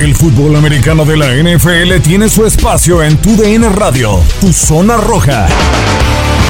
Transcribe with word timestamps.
El 0.00 0.14
fútbol 0.16 0.56
americano 0.56 1.04
de 1.04 1.16
la 1.16 1.28
NFL 1.32 2.00
tiene 2.02 2.28
su 2.28 2.44
espacio 2.44 3.02
en 3.02 3.16
Tu 3.16 3.36
DN 3.36 3.68
Radio, 3.68 4.20
Tu 4.40 4.52
Zona 4.52 4.96
Roja, 4.96 5.46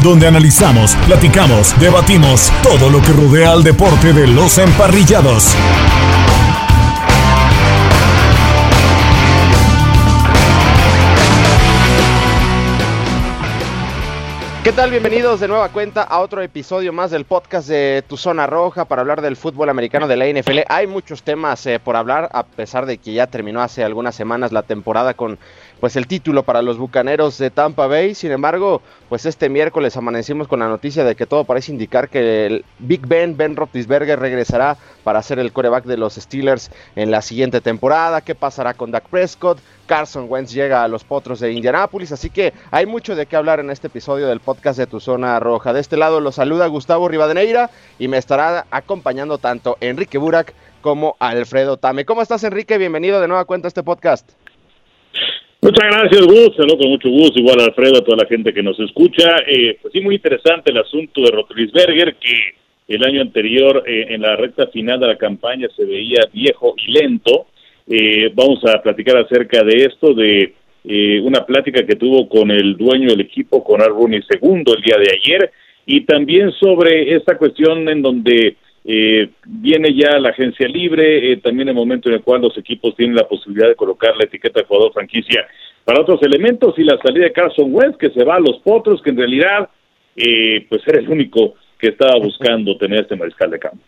donde 0.03 0.27
analizamos, 0.27 0.97
platicamos, 1.07 1.75
debatimos 1.79 2.51
todo 2.63 2.89
lo 2.89 3.03
que 3.03 3.13
rodea 3.13 3.53
al 3.53 3.63
deporte 3.63 4.15
de 4.15 4.27
los 4.27 4.57
emparrillados. 4.57 5.55
¿Qué 14.65 14.73
tal? 14.73 14.91
Bienvenidos 14.91 15.41
de 15.41 15.49
nueva 15.49 15.69
cuenta 15.69 16.03
a 16.05 16.21
otro 16.21 16.41
episodio 16.41 16.91
más 16.91 17.11
del 17.11 17.27
podcast 17.27 17.69
de 17.69 18.03
Tu 18.09 18.17
Zona 18.17 18.47
Roja 18.47 18.87
para 18.87 19.03
hablar 19.03 19.21
del 19.21 19.37
fútbol 19.37 19.69
americano 19.69 20.09
de 20.09 20.17
la 20.17 20.27
NFL. 20.27 20.61
Hay 20.71 20.87
muchos 20.87 21.23
temas 21.23 21.67
eh, 21.67 21.79
por 21.79 21.97
hablar, 21.97 22.31
a 22.33 22.45
pesar 22.45 22.87
de 22.87 22.97
que 22.97 23.13
ya 23.13 23.27
terminó 23.27 23.61
hace 23.61 23.85
algunas 23.85 24.15
semanas 24.15 24.53
la 24.53 24.63
temporada 24.63 25.13
con 25.13 25.39
pues 25.85 25.97
el 25.97 26.07
título 26.07 26.45
para 26.45 26.63
los 26.63 26.79
Bucaneros 26.79 27.37
de 27.37 27.51
Tampa 27.51 27.87
Bay. 27.87 28.15
Sin 28.15 28.33
embargo, 28.33 28.81
pues 29.11 29.27
este 29.27 29.51
miércoles 29.51 29.95
amanecimos 29.99 30.49
con 30.49 30.61
la 30.61 30.67
noticia 30.67 31.05
de 31.05 31.15
que 31.15 31.27
todo 31.27 31.45
parece 31.45 31.73
indicar 31.73 32.09
que 32.09 32.47
el 32.47 32.65
Big 32.79 33.07
Ben, 33.07 33.37
Ben 33.37 33.55
Roethlisberger, 33.55 34.19
regresará 34.19 34.79
para 35.03 35.21
ser 35.21 35.39
el 35.39 35.53
coreback 35.53 35.85
de 35.85 35.99
los 35.99 36.15
Steelers 36.15 36.71
en 36.97 37.11
la 37.11 37.21
siguiente 37.21 37.61
temporada. 37.61 38.23
¿Qué 38.23 38.35
pasará 38.35 38.73
con 38.73 38.93
Dak 38.93 39.11
Prescott? 39.11 39.59
Carson 39.85 40.25
Wentz 40.27 40.55
llega 40.55 40.83
a 40.83 40.89
los 40.89 41.05
potros 41.05 41.41
de 41.41 41.53
Indianápolis, 41.53 42.13
así 42.13 42.31
que 42.31 42.55
hay 42.71 42.87
mucho 42.87 43.15
de 43.15 43.27
qué 43.27 43.37
hablar 43.37 43.61
en 43.61 43.69
este 43.69 43.89
episodio 43.89 44.27
del 44.27 44.41
podcast 44.41 44.79
de 44.79 44.87
Tu 44.87 45.01
Zona 45.01 45.39
Roja. 45.39 45.75
De 45.75 45.81
este 45.81 45.99
lado 45.99 46.21
lo 46.21 46.33
saluda 46.33 46.67
Gustavo 46.67 47.09
Rivadeneira 47.09 47.69
y 47.99 48.09
me 48.09 48.17
estará 48.17 48.65
acompañando 48.71 49.37
tanto 49.37 49.77
Enrique 49.83 50.17
Burak 50.17 50.55
como 50.81 51.17
Alfredo 51.19 51.77
Tame. 51.77 52.07
¿Cómo 52.07 52.23
estás, 52.23 52.43
Enrique? 52.43 52.79
Bienvenido 52.79 53.21
de 53.21 53.29
nueva 53.29 53.45
cuenta 53.45 53.67
a 53.67 53.69
este 53.69 53.83
podcast. 53.83 54.31
Muchas 55.65 55.89
gracias, 55.91 56.27
Gus. 56.27 56.57
Saludo 56.57 56.77
con 56.77 56.91
mucho 56.91 57.09
gusto, 57.09 57.41
igual 57.41 57.59
Alfredo, 57.59 57.97
a 57.97 58.05
toda 58.05 58.19
la 58.19 58.29
gente 58.29 58.53
que 58.53 58.63
nos 58.63 58.79
escucha. 58.79 59.37
Eh, 59.47 59.79
pues 59.81 59.95
sí, 59.95 60.01
muy 60.03 60.17
interesante 60.17 60.71
el 60.71 60.77
asunto 60.77 61.23
de 61.23 61.31
Rotlisberger, 61.31 62.17
que 62.17 62.55
el 62.87 63.03
año 63.03 63.23
anterior, 63.23 63.83
eh, 63.87 64.09
en 64.11 64.21
la 64.21 64.37
recta 64.37 64.67
final 64.67 65.01
de 65.01 65.07
la 65.07 65.17
campaña, 65.17 65.67
se 65.75 65.87
veía 65.87 66.21
viejo 66.31 66.75
y 66.87 66.93
lento. 66.93 67.47
Eh, 67.89 68.31
vamos 68.35 68.63
a 68.67 68.83
platicar 68.83 69.17
acerca 69.17 69.65
de 69.65 69.87
esto, 69.87 70.13
de 70.13 70.53
eh, 70.85 71.21
una 71.23 71.47
plática 71.47 71.87
que 71.87 71.97
tuvo 71.97 72.29
con 72.29 72.51
el 72.51 72.77
dueño 72.77 73.09
del 73.09 73.23
equipo, 73.23 73.65
con 73.65 73.81
Arboni 73.81 74.21
segundo, 74.31 74.77
el 74.77 74.83
día 74.83 74.99
de 74.99 75.19
ayer, 75.19 75.51
y 75.87 76.03
también 76.03 76.53
sobre 76.61 77.17
esta 77.17 77.39
cuestión 77.39 77.89
en 77.89 78.03
donde 78.03 78.57
eh, 78.87 79.31
viene 79.47 79.95
ya 79.95 80.19
la 80.19 80.29
agencia 80.31 80.69
libre, 80.69 81.33
eh, 81.33 81.37
también 81.39 81.69
el 81.69 81.75
momento 81.75 82.11
en 82.11 82.17
el 82.17 82.23
cual 82.23 82.43
los 82.43 82.57
equipos 82.59 82.95
tienen 82.95 83.17
la 83.17 83.27
posibilidad 83.27 83.69
de 83.69 83.77
colocar 83.77 84.15
la 84.17 84.25
etiqueta 84.25 84.61
de 84.61 84.67
jugador 84.67 84.93
franquicia 84.93 85.47
para 85.85 86.03
otros 86.03 86.23
elementos 86.23 86.75
y 86.79 86.85
la 86.85 86.99
salida 87.03 87.25
de 87.25 87.33
Carson 87.33 87.75
Wentz 87.75 87.97
que 87.97 88.11
se 88.11 88.25
va 88.25 88.37
a 88.37 88.41
los 88.41 88.59
potros, 88.59 89.01
que 89.03 89.11
en 89.11 89.17
realidad 89.17 89.71
eh, 90.17 90.67
pues 90.69 90.83
era 90.87 90.99
el 90.99 91.09
único 91.09 91.55
que 91.79 91.89
estaba 91.89 92.19
buscando 92.19 92.77
tener 92.77 93.01
este 93.01 93.17
mariscal 93.17 93.51
de 93.51 93.59
campo. 93.59 93.83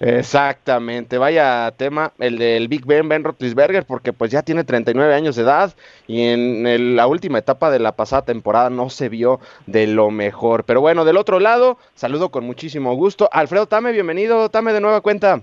Exactamente, 0.00 1.18
vaya 1.18 1.72
tema 1.76 2.12
el 2.18 2.36
del 2.36 2.66
Big 2.66 2.84
Ben, 2.84 3.08
Ben 3.08 3.22
Roethlisberger, 3.22 3.84
porque 3.86 4.12
pues 4.12 4.32
ya 4.32 4.42
tiene 4.42 4.64
39 4.64 5.14
años 5.14 5.36
de 5.36 5.42
edad 5.42 5.72
y 6.08 6.22
en 6.22 6.66
el, 6.66 6.96
la 6.96 7.06
última 7.06 7.38
etapa 7.38 7.70
de 7.70 7.78
la 7.78 7.92
pasada 7.92 8.24
temporada 8.24 8.70
no 8.70 8.90
se 8.90 9.08
vio 9.08 9.38
de 9.66 9.86
lo 9.86 10.10
mejor. 10.10 10.64
Pero 10.64 10.80
bueno, 10.80 11.04
del 11.04 11.16
otro 11.16 11.38
lado, 11.38 11.78
saludo 11.94 12.30
con 12.30 12.44
muchísimo 12.44 12.94
gusto. 12.94 13.28
Alfredo 13.32 13.66
Tame, 13.66 13.92
bienvenido, 13.92 14.48
Tame 14.48 14.72
de 14.72 14.80
nueva 14.80 15.00
cuenta. 15.00 15.42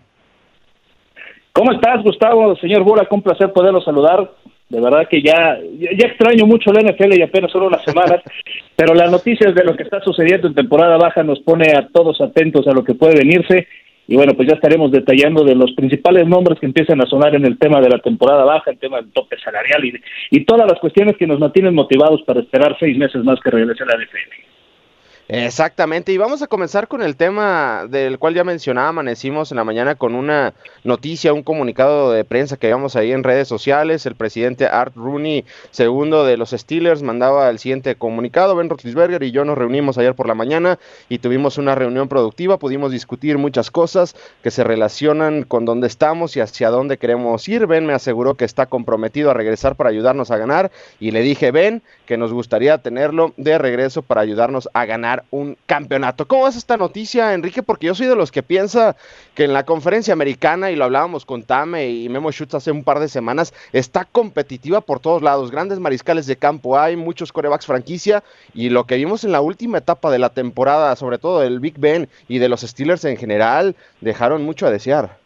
¿Cómo 1.53 1.71
estás, 1.71 2.03
Gustavo? 2.03 2.55
Señor 2.57 2.83
Bura, 2.83 3.05
con 3.05 3.21
placer 3.21 3.53
poderlo 3.53 3.81
saludar. 3.81 4.31
De 4.69 4.79
verdad 4.79 5.07
que 5.09 5.21
ya, 5.21 5.59
ya 5.77 6.07
extraño 6.07 6.45
mucho 6.45 6.71
la 6.71 6.81
NFL 6.81 7.17
y 7.17 7.21
apenas 7.21 7.51
solo 7.51 7.67
unas 7.67 7.83
semanas, 7.83 8.21
pero 8.75 8.93
las 8.93 9.11
noticias 9.11 9.53
de 9.53 9.63
lo 9.63 9.75
que 9.75 9.83
está 9.83 10.01
sucediendo 10.01 10.47
en 10.47 10.55
temporada 10.55 10.97
baja 10.97 11.23
nos 11.23 11.39
pone 11.39 11.71
a 11.71 11.87
todos 11.87 12.21
atentos 12.21 12.67
a 12.67 12.71
lo 12.71 12.83
que 12.83 12.93
puede 12.93 13.15
venirse 13.15 13.67
y 14.07 14.15
bueno, 14.15 14.33
pues 14.33 14.49
ya 14.49 14.55
estaremos 14.55 14.91
detallando 14.91 15.43
de 15.43 15.55
los 15.55 15.71
principales 15.73 16.27
nombres 16.27 16.59
que 16.59 16.65
empiezan 16.65 17.01
a 17.01 17.05
sonar 17.05 17.35
en 17.35 17.45
el 17.45 17.57
tema 17.57 17.79
de 17.79 17.89
la 17.89 17.99
temporada 17.99 18.43
baja, 18.43 18.71
el 18.71 18.79
tema 18.79 18.97
del 18.97 19.11
tope 19.11 19.37
salarial 19.39 19.85
y, 19.85 19.93
y 20.31 20.45
todas 20.45 20.69
las 20.69 20.79
cuestiones 20.79 21.15
que 21.17 21.27
nos 21.27 21.39
mantienen 21.39 21.73
motivados 21.73 22.21
para 22.23 22.41
esperar 22.41 22.75
seis 22.79 22.97
meses 22.97 23.23
más 23.23 23.39
que 23.39 23.51
regrese 23.51 23.85
la 23.85 23.95
NFL. 23.95 24.50
Exactamente, 25.27 26.11
y 26.11 26.17
vamos 26.17 26.41
a 26.41 26.47
comenzar 26.47 26.89
con 26.89 27.01
el 27.01 27.15
tema 27.15 27.85
del 27.87 28.19
cual 28.19 28.33
ya 28.33 28.43
mencionaba, 28.43 28.89
amanecimos 28.89 29.49
en 29.51 29.57
la 29.57 29.63
mañana 29.63 29.95
con 29.95 30.13
una 30.13 30.53
noticia, 30.83 31.31
un 31.31 31.41
comunicado 31.41 32.11
de 32.11 32.25
prensa 32.25 32.57
que 32.57 32.67
vimos 32.67 32.97
ahí 32.97 33.13
en 33.13 33.23
redes 33.23 33.47
sociales, 33.47 34.05
el 34.05 34.15
presidente 34.15 34.65
Art 34.65 34.93
Rooney, 34.93 35.45
segundo 35.69 36.25
de 36.25 36.35
los 36.35 36.49
Steelers, 36.51 37.01
mandaba 37.01 37.49
el 37.49 37.59
siguiente 37.59 37.95
comunicado, 37.95 38.57
Ben 38.57 38.67
Roethlisberger 38.67 39.23
y 39.23 39.31
yo 39.31 39.45
nos 39.45 39.57
reunimos 39.57 39.97
ayer 39.97 40.15
por 40.15 40.27
la 40.27 40.35
mañana 40.35 40.79
y 41.07 41.19
tuvimos 41.19 41.57
una 41.57 41.75
reunión 41.75 42.09
productiva, 42.09 42.59
pudimos 42.59 42.91
discutir 42.91 43.37
muchas 43.37 43.71
cosas 43.71 44.15
que 44.43 44.51
se 44.51 44.65
relacionan 44.65 45.43
con 45.43 45.63
dónde 45.63 45.87
estamos 45.87 46.35
y 46.35 46.41
hacia 46.41 46.69
dónde 46.69 46.97
queremos 46.97 47.47
ir, 47.47 47.67
Ben 47.67 47.85
me 47.85 47.93
aseguró 47.93 48.35
que 48.35 48.43
está 48.43 48.65
comprometido 48.65 49.31
a 49.31 49.33
regresar 49.33 49.77
para 49.77 49.91
ayudarnos 49.91 50.29
a 50.31 50.37
ganar 50.37 50.71
y 50.99 51.11
le 51.11 51.21
dije, 51.21 51.51
Ben, 51.51 51.83
que 52.05 52.17
nos 52.17 52.33
gustaría 52.33 52.79
tenerlo 52.79 53.33
de 53.37 53.57
regreso 53.57 54.01
para 54.01 54.21
ayudarnos 54.21 54.67
a 54.73 54.85
ganar 54.85 55.10
un 55.31 55.57
campeonato. 55.65 56.27
¿Cómo 56.27 56.47
es 56.47 56.55
esta 56.55 56.77
noticia, 56.77 57.33
Enrique? 57.33 57.63
Porque 57.63 57.87
yo 57.87 57.95
soy 57.95 58.07
de 58.07 58.15
los 58.15 58.31
que 58.31 58.43
piensa 58.43 58.95
que 59.35 59.43
en 59.43 59.53
la 59.53 59.65
conferencia 59.65 60.13
americana, 60.13 60.71
y 60.71 60.75
lo 60.75 60.85
hablábamos 60.85 61.25
con 61.25 61.43
Tame 61.43 61.89
y 61.89 62.09
Memo 62.09 62.31
Schutz 62.31 62.55
hace 62.55 62.71
un 62.71 62.83
par 62.83 62.99
de 62.99 63.07
semanas, 63.07 63.53
está 63.73 64.05
competitiva 64.05 64.81
por 64.81 64.99
todos 64.99 65.21
lados. 65.21 65.51
Grandes 65.51 65.79
mariscales 65.79 66.27
de 66.27 66.35
campo, 66.35 66.77
hay 66.77 66.95
muchos 66.95 67.31
corebacks 67.31 67.65
franquicia, 67.65 68.23
y 68.53 68.69
lo 68.69 68.85
que 68.85 68.95
vimos 68.95 69.23
en 69.23 69.31
la 69.31 69.41
última 69.41 69.77
etapa 69.77 70.11
de 70.11 70.19
la 70.19 70.29
temporada, 70.29 70.95
sobre 70.95 71.17
todo 71.17 71.41
del 71.41 71.59
Big 71.59 71.77
Ben 71.79 72.09
y 72.27 72.39
de 72.39 72.49
los 72.49 72.61
Steelers 72.61 73.05
en 73.05 73.17
general, 73.17 73.75
dejaron 74.01 74.43
mucho 74.43 74.67
a 74.67 74.71
desear. 74.71 75.17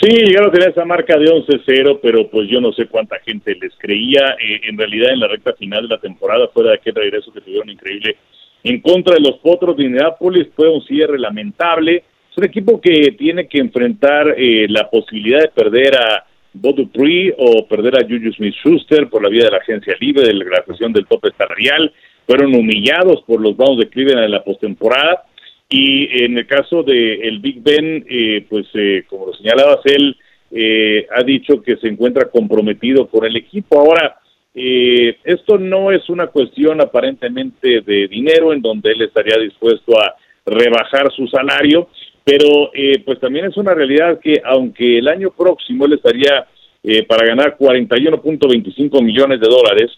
Sí, 0.00 0.10
llegaron 0.10 0.50
a 0.50 0.52
tener 0.52 0.70
esa 0.70 0.84
marca 0.84 1.18
de 1.18 1.26
11-0, 1.26 1.98
pero 2.00 2.28
pues 2.28 2.48
yo 2.48 2.60
no 2.60 2.72
sé 2.72 2.86
cuánta 2.86 3.18
gente 3.18 3.56
les 3.60 3.72
creía. 3.78 4.36
Eh, 4.40 4.60
en 4.68 4.78
realidad, 4.78 5.10
en 5.12 5.18
la 5.18 5.26
recta 5.26 5.54
final 5.54 5.82
de 5.82 5.96
la 5.96 6.00
temporada, 6.00 6.46
fuera 6.48 6.70
de 6.70 6.76
aquel 6.76 6.94
regreso 6.94 7.32
que 7.32 7.40
tuvieron 7.40 7.68
increíble 7.68 8.16
en 8.62 8.80
contra 8.80 9.14
de 9.14 9.20
los 9.20 9.38
Potros 9.38 9.76
de 9.76 9.84
Indianapolis, 9.84 10.48
fue 10.54 10.68
un 10.68 10.82
cierre 10.82 11.18
lamentable. 11.18 12.04
Es 12.30 12.38
un 12.38 12.44
equipo 12.44 12.80
que 12.80 13.12
tiene 13.18 13.48
que 13.48 13.58
enfrentar 13.58 14.34
eh, 14.36 14.66
la 14.68 14.88
posibilidad 14.88 15.40
de 15.40 15.48
perder 15.48 15.96
a 15.96 16.24
Dupree 16.52 17.34
o 17.36 17.66
perder 17.66 17.96
a 17.96 18.06
Juju 18.06 18.32
Smith-Schuster 18.34 19.08
por 19.08 19.24
la 19.24 19.28
vía 19.28 19.44
de 19.44 19.50
la 19.50 19.58
agencia 19.58 19.96
libre, 20.00 20.28
de 20.28 20.34
la 20.34 20.62
cuestión 20.62 20.92
del 20.92 21.06
tope 21.06 21.30
salarial. 21.36 21.92
Fueron 22.24 22.54
humillados 22.54 23.22
por 23.26 23.40
los 23.40 23.56
Browns 23.56 23.80
de 23.80 23.88
Cleveland 23.88 24.26
en 24.26 24.30
la 24.30 24.44
postemporada 24.44 25.24
y 25.68 26.24
en 26.24 26.38
el 26.38 26.46
caso 26.46 26.82
de 26.82 27.14
el 27.28 27.40
Big 27.40 27.62
Ben, 27.62 28.04
eh, 28.08 28.46
pues 28.48 28.66
eh, 28.74 29.04
como 29.08 29.26
lo 29.26 29.34
señalabas, 29.34 29.80
él 29.84 30.16
eh, 30.50 31.06
ha 31.14 31.22
dicho 31.22 31.62
que 31.62 31.76
se 31.76 31.88
encuentra 31.88 32.30
comprometido 32.30 33.08
con 33.08 33.24
el 33.26 33.36
equipo. 33.36 33.78
Ahora, 33.78 34.18
eh, 34.54 35.18
esto 35.24 35.58
no 35.58 35.92
es 35.92 36.08
una 36.08 36.28
cuestión 36.28 36.80
aparentemente 36.80 37.82
de 37.82 38.08
dinero 38.08 38.52
en 38.52 38.62
donde 38.62 38.92
él 38.92 39.02
estaría 39.02 39.36
dispuesto 39.38 39.98
a 40.00 40.16
rebajar 40.46 41.12
su 41.12 41.26
salario, 41.28 41.88
pero 42.24 42.70
eh, 42.74 43.02
pues 43.04 43.20
también 43.20 43.46
es 43.46 43.56
una 43.56 43.74
realidad 43.74 44.18
que 44.20 44.40
aunque 44.44 44.98
el 44.98 45.08
año 45.08 45.30
próximo 45.30 45.86
él 45.86 45.94
estaría 45.94 46.46
eh, 46.82 47.04
para 47.04 47.26
ganar 47.26 47.56
41.25 47.58 49.02
millones 49.02 49.40
de 49.40 49.48
dólares, 49.48 49.90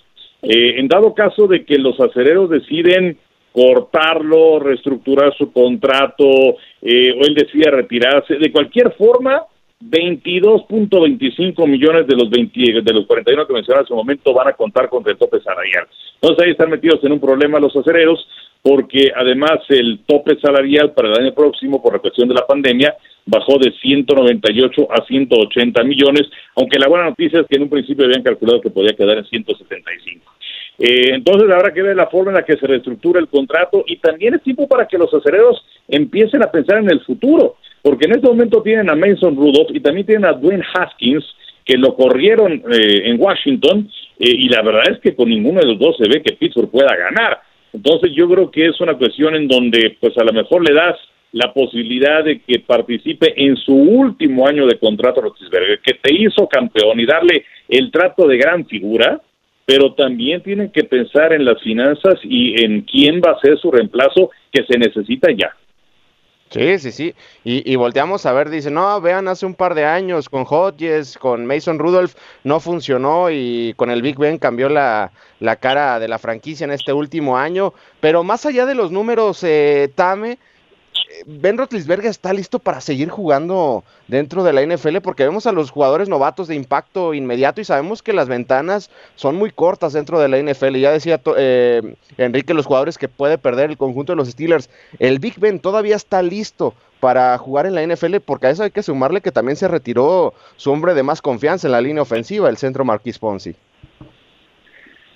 eh, 0.43 0.79
en 0.79 0.89
dado 0.89 1.15
caso 1.15 1.47
de 1.47 1.65
que 1.65 1.79
los 1.79 1.99
acereros 2.01 2.51
deciden 2.51 3.19
cortarlo, 3.53 4.61
reestructurar 4.61 5.35
su 5.37 5.53
contrato, 5.53 6.25
eh, 6.83 7.13
o 7.13 7.25
él 7.25 7.35
decida 7.35 7.71
retirarse, 7.71 8.37
de 8.37 8.53
cualquier 8.53 8.93
forma, 8.93 9.43
22.25 9.83 11.67
millones 11.67 12.07
de 12.07 12.15
los 12.15 12.29
20, 12.29 12.83
de 12.83 12.93
los 12.93 13.07
41 13.07 13.47
que 13.47 13.53
mencioné 13.53 13.81
hace 13.81 13.93
un 13.93 13.99
momento 13.99 14.35
van 14.35 14.49
a 14.49 14.53
contar 14.53 14.89
contra 14.91 15.13
el 15.13 15.19
tope 15.19 15.41
salarial. 15.41 15.87
Entonces 16.21 16.45
ahí 16.45 16.51
están 16.51 16.71
metidos 16.71 17.03
en 17.03 17.13
un 17.13 17.21
problema 17.21 17.59
los 17.59 17.75
acereros 17.75 18.27
porque 18.63 19.11
además 19.17 19.61
el 19.71 20.01
tope 20.07 20.39
salarial 20.39 20.93
para 20.93 21.09
el 21.09 21.19
año 21.19 21.35
próximo 21.35 21.83
por 21.83 21.95
la 21.95 21.99
cuestión 21.99 22.29
de 22.29 22.35
la 22.35 22.47
pandemia 22.47 22.95
bajó 23.25 23.59
de 23.59 23.73
198 23.81 24.89
a 24.91 25.05
180 25.07 25.83
millones, 25.85 26.29
aunque 26.57 26.79
la 26.79 26.89
buena 26.89 27.07
noticia 27.07 27.41
es 27.41 27.47
que 27.47 27.57
en 27.57 27.63
un 27.63 27.71
principio 27.71 28.05
habían 28.05 28.23
calculado 28.23 28.61
que 28.61 28.71
podía 28.71 28.93
quedar 28.93 29.17
en 29.17 29.25
175. 29.25 30.31
Eh, 30.81 31.15
entonces 31.15 31.51
habrá 31.51 31.73
que 31.73 31.83
ver 31.83 31.95
la 31.95 32.07
forma 32.09 32.31
en 32.31 32.37
la 32.37 32.45
que 32.45 32.57
se 32.57 32.67
reestructura 32.67 33.21
el 33.21 33.29
contrato 33.29 33.85
y 33.87 33.99
también 33.99 34.35
es 34.35 34.43
tiempo 34.43 34.67
para 34.67 34.89
que 34.89 34.99
los 34.99 35.13
acereros 35.13 35.63
empiecen 35.87 36.43
a 36.43 36.51
pensar 36.51 36.79
en 36.79 36.91
el 36.91 37.01
futuro 37.01 37.57
porque 37.83 38.07
en 38.07 38.13
este 38.13 38.29
momento 38.29 38.63
tienen 38.63 38.91
a 38.91 38.95
Mason 38.95 39.37
Rudolph 39.37 39.71
y 39.75 39.81
también 39.81 40.07
tienen 40.07 40.27
a 40.27 40.33
Dwayne 40.33 40.65
Haskins, 40.75 41.25
que 41.65 41.77
lo 41.77 41.95
corrieron 41.95 42.63
eh, 42.71 43.03
en 43.05 43.21
Washington, 43.21 43.89
eh, 44.19 44.31
y 44.31 44.49
la 44.49 44.63
verdad 44.63 44.85
es 44.91 44.99
que 44.99 45.15
con 45.15 45.29
ninguno 45.29 45.61
de 45.61 45.67
los 45.67 45.79
dos 45.79 45.97
se 45.97 46.09
ve 46.09 46.23
que 46.23 46.35
Pittsburgh 46.35 46.71
pueda 46.71 46.95
ganar. 46.95 47.41
Entonces 47.73 48.13
yo 48.15 48.29
creo 48.29 48.51
que 48.51 48.67
es 48.67 48.81
una 48.81 48.95
cuestión 48.95 49.35
en 49.35 49.47
donde 49.47 49.97
pues 50.01 50.17
a 50.19 50.25
lo 50.25 50.33
mejor 50.33 50.67
le 50.67 50.75
das 50.75 50.97
la 51.33 51.53
posibilidad 51.53 52.25
de 52.25 52.41
que 52.41 52.59
participe 52.59 53.33
en 53.37 53.57
su 53.57 53.73
último 53.73 54.49
año 54.49 54.67
de 54.67 54.79
contrato 54.79 55.21
Rotisberger, 55.21 55.79
que 55.79 55.95
te 55.95 56.13
hizo 56.13 56.49
campeón 56.49 56.99
y 56.99 57.07
darle 57.07 57.45
el 57.69 57.93
trato 57.93 58.27
de 58.27 58.37
gran 58.37 58.67
figura, 58.67 59.21
pero 59.71 59.95
también 59.95 60.43
tienen 60.43 60.73
que 60.73 60.83
pensar 60.83 61.33
en 61.33 61.45
las 61.45 61.63
finanzas 61.63 62.15
y 62.25 62.61
en 62.61 62.81
quién 62.81 63.21
va 63.21 63.31
a 63.31 63.39
ser 63.39 63.57
su 63.57 63.71
reemplazo 63.71 64.31
que 64.51 64.65
se 64.65 64.77
necesita 64.77 65.29
ya. 65.31 65.55
Sí, 66.49 66.81
sí, 66.81 66.91
sí. 66.91 67.15
Y, 67.45 67.77
volteamos 67.77 68.27
a 68.27 68.33
ver, 68.33 68.51
dice, 68.51 68.73
no, 68.73 69.01
vean, 69.01 69.29
hace 69.29 69.47
un 69.47 69.55
par 69.55 69.77
de 69.77 69.85
años 69.85 70.29
con 70.29 70.45
Hodges, 70.45 71.17
con 71.17 71.47
Mason 71.47 71.79
Rudolph, 71.79 72.15
no 72.43 72.59
funcionó 72.59 73.31
y 73.31 73.73
con 73.77 73.93
el 73.93 74.03
Big 74.03 74.19
Ben 74.19 74.39
cambió 74.39 74.69
la, 74.69 75.13
la 75.39 75.55
cara 75.55 76.01
de 76.01 76.09
la 76.09 76.19
franquicia 76.19 76.65
en 76.65 76.73
este 76.73 76.93
último 76.93 77.39
año. 77.39 77.73
Pero 78.01 78.25
más 78.25 78.45
allá 78.47 78.67
de 78.67 78.75
los 78.75 78.91
números, 78.91 79.45
eh, 79.45 79.89
Tame, 79.95 80.39
Ben 81.27 81.59
Roethlisberger 81.59 82.11
está 82.11 82.33
listo 82.33 82.59
para 82.59 82.81
seguir 82.81 83.09
jugando 83.09 83.85
dentro 84.09 84.45
de 84.45 84.53
la 84.53 84.63
NFL 84.63 84.99
porque 84.99 85.25
vemos 85.25 85.47
a 85.47 85.53
los 85.53 85.71
jugadores 85.71 86.09
novatos 86.09 86.49
de 86.49 86.55
impacto 86.55 87.15
inmediato 87.15 87.61
y 87.61 87.65
sabemos 87.65 88.03
que 88.03 88.13
las 88.13 88.29
ventanas 88.29 88.91
son 89.17 89.37
muy 89.37 89.51
cortas 89.51 89.93
dentro 89.93 90.19
de 90.21 90.29
la 90.29 90.39
NFL. 90.39 90.77
Ya 90.77 90.93
decía 90.93 91.21
eh, 91.37 91.95
Enrique, 92.17 92.55
los 92.55 92.67
jugadores 92.67 92.99
que 92.99 93.09
puede 93.09 93.39
perder 93.39 93.71
el 93.71 93.77
conjunto 93.77 94.13
de 94.13 94.17
los 94.17 94.29
Steelers. 94.29 94.71
El 94.99 95.19
Big 95.19 95.39
Ben 95.39 95.61
todavía 95.61 95.97
está 95.97 96.23
listo 96.23 96.75
para 97.01 97.37
jugar 97.39 97.67
en 97.67 97.75
la 97.75 97.87
NFL 97.87 98.17
porque 98.25 98.47
a 98.47 98.51
eso 98.51 98.63
hay 98.63 98.71
que 98.71 98.83
sumarle 98.83 99.21
que 99.21 99.33
también 99.33 99.57
se 99.57 99.69
retiró 99.69 100.35
su 100.57 100.71
hombre 100.71 100.95
de 100.95 101.03
más 101.03 101.23
confianza 101.23 101.67
en 101.67 101.73
la 101.73 101.81
línea 101.81 102.03
ofensiva, 102.03 102.49
el 102.49 102.57
centro 102.57 102.85
Marquis 102.85 103.19
Ponzi. 103.19 103.57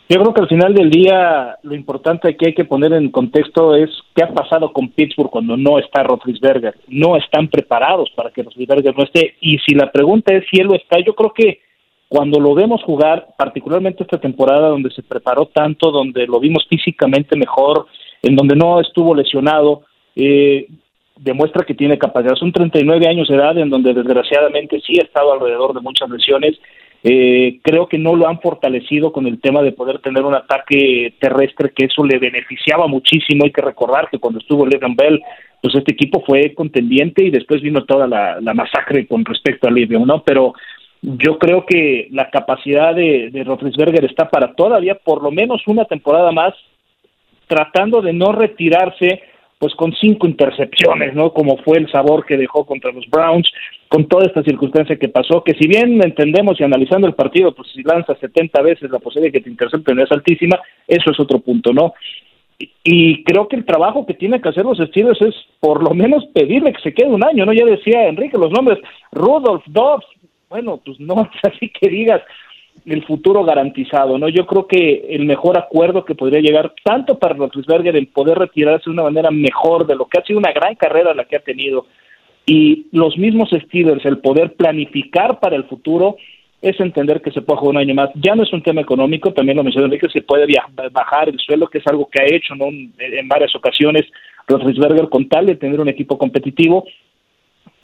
Yo 0.07 0.21
creo 0.21 0.35
que 0.35 0.43
al 0.43 0.49
final 0.49 0.75
del 0.75 0.91
día 0.91 1.57
lo 1.63 1.75
importante 1.75 2.37
que 2.37 2.49
hay 2.49 2.55
que 2.55 2.67
poner 2.67 2.93
en 2.93 3.11
contexto 3.11 3.75
es 3.75 3.89
qué 4.15 4.23
ha 4.23 4.35
pasado 4.35 4.71
con 4.71 4.91
Pittsburgh 4.91 5.31
cuando 5.31 5.57
no 5.57 5.79
está 5.79 6.03
Roethlisberger. 6.03 6.75
No 6.89 7.17
están 7.17 7.49
preparados 7.49 8.11
para 8.15 8.31
que 8.31 8.43
Roethlisberger 8.43 8.95
no 8.95 9.05
esté. 9.05 9.37
Y 9.41 9.59
si 9.61 9.75
la 9.75 9.91
pregunta 9.91 10.35
es 10.35 10.45
si 10.51 10.61
él 10.61 10.67
lo 10.67 10.75
está, 10.75 10.99
yo 11.01 11.15
creo 11.15 11.33
que 11.33 11.61
cuando 12.09 12.39
lo 12.39 12.55
vemos 12.55 12.83
jugar, 12.83 13.29
particularmente 13.39 14.03
esta 14.03 14.21
temporada 14.21 14.69
donde 14.69 14.91
se 14.91 15.03
preparó 15.03 15.47
tanto, 15.47 15.91
donde 15.91 16.27
lo 16.27 16.39
vimos 16.39 16.67
físicamente 16.69 17.35
mejor, 17.35 17.87
en 18.23 18.37
donde 18.37 18.57
no 18.57 18.81
estuvo 18.81 19.15
lesionado, 19.15 19.85
eh, 20.15 20.67
demuestra 21.19 21.65
que 21.65 21.75
tiene 21.75 21.97
capacidad. 21.97 22.35
Son 22.35 22.53
39 22.53 23.09
años 23.09 23.29
de 23.29 23.37
edad 23.37 23.57
en 23.57 23.71
donde 23.71 23.95
desgraciadamente 23.95 24.81
sí 24.87 24.99
ha 25.01 25.05
estado 25.05 25.33
alrededor 25.33 25.73
de 25.73 25.81
muchas 25.81 26.11
lesiones 26.11 26.59
eh, 27.07 27.61
creo 27.63 27.87
que 27.87 27.99
no 27.99 28.17
lo 28.17 28.27
han 28.27 28.41
fortalecido 28.41 29.13
con 29.13 29.27
el 29.27 29.39
tema 29.39 29.61
de 29.61 29.73
poder 29.73 29.99
tener 29.99 30.25
un 30.25 30.35
ataque 30.35 31.13
terrestre, 31.21 31.71
que 31.77 31.85
eso 31.85 32.03
le 32.03 32.19
beneficiaba 32.19 32.87
muchísimo. 32.87 33.45
Hay 33.45 33.53
que 33.53 33.61
recordar 33.61 34.09
que 34.11 34.19
cuando 34.19 34.41
estuvo 34.41 34.65
Le'Veon 34.65 34.97
Bell, 34.97 35.21
pues 35.61 35.75
este 35.75 35.93
equipo 35.93 36.25
fue 36.27 36.55
contendiente 36.55 37.23
y 37.23 37.31
después 37.31 37.61
vino 37.61 37.85
toda 37.85 38.07
la, 38.07 38.55
masacre 38.55 39.07
con 39.07 39.23
respecto 39.23 39.69
a 39.69 39.71
Le'Veon, 39.71 40.07
¿no? 40.07 40.23
Pero 40.23 40.55
yo 41.03 41.39
creo 41.39 41.67
que 41.67 42.09
la 42.11 42.31
capacidad 42.31 42.95
de, 42.95 43.29
de 43.31 44.07
está 44.07 44.31
para 44.31 44.55
todavía 44.55 44.95
por 44.95 45.23
lo 45.23 45.31
menos 45.31 45.61
una 45.67 45.85
temporada 45.85 46.33
más, 46.33 46.55
tratando 47.47 48.01
de 48.01 48.15
no 48.15 48.33
retirarse 48.33 49.21
pues 49.65 49.75
con 49.77 49.95
cinco 49.95 50.27
intercepciones, 50.27 51.15
¿no? 51.15 51.33
Como 51.33 51.57
fue 51.57 51.79
el 51.79 51.91
sabor 51.91 52.27
que 52.27 52.37
dejó 52.37 52.67
contra 52.67 52.93
los 52.93 53.09
Browns, 53.09 53.51
con 53.89 54.07
toda 54.09 54.27
esta 54.27 54.43
circunstancia 54.43 54.97
que 54.97 55.09
pasó, 55.09 55.43
que 55.43 55.55
si 55.55 55.67
bien 55.67 56.05
entendemos 56.05 56.61
y 56.61 56.65
analizando 56.65 57.07
el 57.07 57.15
partido, 57.15 57.55
pues 57.55 57.71
si 57.73 57.83
lanza 57.83 58.15
70 58.15 58.61
veces 58.61 58.91
la 58.91 58.99
posibilidad 58.99 59.33
de 59.33 59.39
que 59.39 59.43
te 59.43 59.49
intercepten 59.49 59.99
es 60.01 60.13
altísima, 60.13 60.61
eso 60.87 61.13
es 61.13 61.19
otro 61.19 61.39
punto, 61.39 61.73
¿no? 61.73 61.95
Y, 62.59 63.25
creo 63.25 63.49
que 63.49 63.57
el 63.57 63.65
trabajo 63.65 64.05
que 64.05 64.13
tiene 64.13 64.39
que 64.39 64.51
hacer 64.51 64.67
los 64.67 64.77
Steelers 64.77 65.23
es 65.23 65.35
por 65.61 65.83
lo 65.83 65.95
menos 65.95 66.27
pedirle 66.35 66.75
que 66.75 66.83
se 66.83 66.93
quede 66.93 67.09
un 67.09 67.25
año, 67.25 67.47
¿no? 67.47 67.55
Ya 67.55 67.65
decía 67.65 68.07
Enrique 68.07 68.37
los 68.37 68.51
nombres, 68.51 68.81
Rudolph, 69.13 69.65
Dobbs, 69.69 70.05
bueno, 70.51 70.79
pues 70.85 71.01
no 71.01 71.27
así 71.43 71.71
que 71.71 71.89
digas, 71.89 72.21
el 72.87 73.05
futuro 73.05 73.45
garantizado, 73.45 74.19
¿no? 74.19 74.29
Yo 74.29 74.47
creo 74.47 74.67
que 74.67 75.07
el 75.11 75.25
mejor 75.25 75.59
acuerdo 75.59 76.05
que 76.05 76.15
podría 76.15 76.41
llegar 76.41 76.75
tanto 76.85 77.19
para 77.19 77.35
Roethlisberger 77.35 77.97
el 77.97 78.09
poder 78.09 78.39
retirarse 78.39 78.85
de 78.87 78.91
una 78.91 79.05
manera 79.05 79.31
mejor 79.31 79.87
de 79.87 79.97
lo 79.97 80.07
que 80.07 80.19
ha 80.19 80.25
sido 80.25 80.39
una 80.39 80.53
gran 80.53 80.75
carrera 80.75 81.15
la 81.15 81.25
que 81.25 81.37
ha 81.37 81.41
tenido 81.41 81.87
y 82.47 82.87
los 82.93 83.17
mismos 83.17 83.49
Steelers 83.51 84.05
el 84.05 84.19
poder 84.19 84.55
planificar 84.55 85.41
para 85.41 85.57
el 85.57 85.65
futuro 85.65 86.17
es 86.61 86.79
entender 86.81 87.21
que 87.21 87.31
se 87.31 87.43
puede 87.43 87.59
jugar 87.59 87.77
un 87.77 87.81
año 87.83 87.95
más. 87.95 88.11
Ya 88.15 88.35
no 88.35 88.43
es 88.43 88.53
un 88.53 88.63
tema 88.63 88.81
económico, 88.81 89.33
también 89.33 89.57
lo 89.57 89.65
mencionó 89.65 89.87
Enrique, 89.87 90.09
se 90.11 90.23
puede 90.23 90.47
bajar 90.93 91.29
el 91.29 91.39
suelo, 91.39 91.69
que 91.69 91.79
es 91.79 91.87
algo 91.87 92.09
que 92.11 92.23
ha 92.23 92.27
hecho 92.27 92.55
¿no? 92.55 92.67
en 92.67 93.29
varias 93.29 93.55
ocasiones 93.55 94.05
Roethlisberger 94.47 95.09
con 95.09 95.29
tal 95.29 95.47
de 95.47 95.57
tener 95.57 95.81
un 95.81 95.89
equipo 95.89 96.19
competitivo 96.19 96.85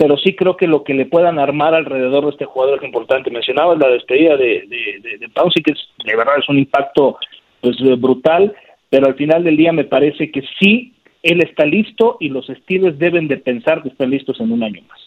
pero 0.00 0.16
sí 0.16 0.34
creo 0.34 0.56
que 0.56 0.66
lo 0.66 0.82
que 0.82 0.94
le 0.94 1.04
puedan 1.04 1.38
armar 1.38 1.74
alrededor 1.74 2.24
de 2.24 2.30
este 2.30 2.46
jugador 2.46 2.78
es 2.78 2.84
importante. 2.84 3.30
Mencionaba 3.30 3.74
la 3.74 3.88
despedida 3.88 4.34
de, 4.34 4.64
de, 4.66 5.18
de, 5.18 5.28
Pausi, 5.28 5.62
que 5.62 5.72
es, 5.72 5.78
de 6.06 6.16
verdad 6.16 6.38
es 6.38 6.48
un 6.48 6.58
impacto 6.58 7.18
pues 7.60 7.76
brutal, 8.00 8.56
pero 8.88 9.08
al 9.08 9.14
final 9.16 9.44
del 9.44 9.58
día 9.58 9.74
me 9.74 9.84
parece 9.84 10.30
que 10.30 10.40
sí, 10.58 10.94
él 11.22 11.42
está 11.42 11.66
listo 11.66 12.16
y 12.18 12.30
los 12.30 12.48
estilos 12.48 12.98
deben 12.98 13.28
de 13.28 13.36
pensar 13.36 13.82
que 13.82 13.90
están 13.90 14.08
listos 14.08 14.40
en 14.40 14.52
un 14.52 14.62
año 14.62 14.80
más. 14.88 15.00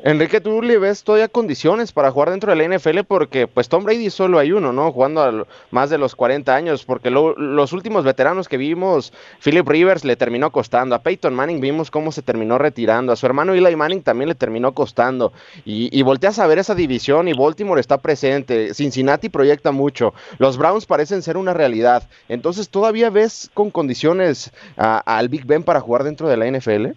Enrique, 0.00 0.42
¿tú 0.42 0.60
le 0.60 0.76
ves 0.78 1.04
todavía 1.04 1.28
condiciones 1.28 1.90
para 1.90 2.10
jugar 2.10 2.28
dentro 2.30 2.54
de 2.54 2.56
la 2.56 2.76
NFL? 2.76 3.00
Porque 3.08 3.46
pues 3.46 3.70
Tom 3.70 3.82
Brady 3.82 4.10
solo 4.10 4.38
hay 4.38 4.52
uno, 4.52 4.70
¿no? 4.70 4.92
Jugando 4.92 5.22
a 5.22 5.46
más 5.70 5.88
de 5.88 5.96
los 5.96 6.14
40 6.14 6.54
años, 6.54 6.84
porque 6.84 7.10
los 7.10 7.72
últimos 7.72 8.04
veteranos 8.04 8.46
que 8.46 8.58
vimos, 8.58 9.14
Philip 9.42 9.66
Rivers 9.66 10.04
le 10.04 10.16
terminó 10.16 10.52
costando, 10.52 10.94
a 10.94 10.98
Peyton 10.98 11.34
Manning 11.34 11.60
vimos 11.60 11.90
cómo 11.90 12.12
se 12.12 12.20
terminó 12.20 12.58
retirando, 12.58 13.10
a 13.10 13.16
su 13.16 13.24
hermano 13.24 13.54
Eli 13.54 13.74
Manning 13.74 14.02
también 14.02 14.28
le 14.28 14.34
terminó 14.34 14.74
costando, 14.74 15.32
y, 15.64 15.88
y 15.98 16.02
volteas 16.02 16.38
a 16.38 16.46
ver 16.46 16.58
esa 16.58 16.74
división 16.74 17.26
y 17.26 17.32
Baltimore 17.32 17.80
está 17.80 17.96
presente, 17.98 18.74
Cincinnati 18.74 19.30
proyecta 19.30 19.72
mucho, 19.72 20.12
los 20.38 20.58
Browns 20.58 20.84
parecen 20.84 21.22
ser 21.22 21.38
una 21.38 21.54
realidad, 21.54 22.08
entonces 22.28 22.68
¿todavía 22.68 23.08
ves 23.08 23.50
con 23.54 23.70
condiciones 23.70 24.52
al 24.76 25.28
Big 25.30 25.46
Ben 25.46 25.62
para 25.62 25.80
jugar 25.80 26.04
dentro 26.04 26.28
de 26.28 26.36
la 26.36 26.46
NFL? 26.50 26.92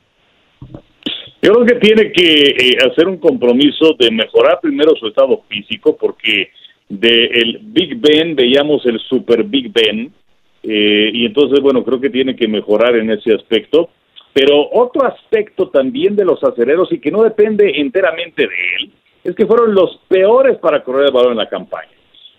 Yo 1.41 1.53
creo 1.53 1.65
que 1.65 1.75
tiene 1.75 2.11
que 2.11 2.41
eh, 2.41 2.77
hacer 2.85 3.07
un 3.07 3.17
compromiso 3.17 3.95
de 3.97 4.11
mejorar 4.11 4.59
primero 4.61 4.93
su 4.95 5.07
estado 5.07 5.43
físico, 5.47 5.95
porque 5.95 6.51
de 6.89 7.25
el 7.25 7.59
Big 7.61 7.95
Ben 7.99 8.35
veíamos 8.35 8.85
el 8.85 8.99
Super 8.99 9.43
Big 9.43 9.71
Ben, 9.71 10.11
eh, 10.63 11.11
y 11.13 11.25
entonces, 11.25 11.61
bueno, 11.61 11.83
creo 11.85 12.01
que 12.01 12.09
tiene 12.09 12.35
que 12.35 12.47
mejorar 12.47 12.95
en 12.97 13.09
ese 13.11 13.33
aspecto. 13.33 13.89
Pero 14.33 14.69
otro 14.71 15.05
aspecto 15.05 15.69
también 15.69 16.15
de 16.15 16.25
los 16.25 16.43
acereros 16.43 16.91
y 16.91 16.99
que 16.99 17.11
no 17.11 17.23
depende 17.23 17.71
enteramente 17.75 18.43
de 18.43 18.55
él, 18.79 18.91
es 19.23 19.35
que 19.35 19.45
fueron 19.45 19.73
los 19.73 19.99
peores 20.07 20.57
para 20.57 20.83
correr 20.83 21.07
el 21.07 21.13
balón 21.13 21.31
en 21.31 21.37
la 21.37 21.49
campaña. 21.49 21.89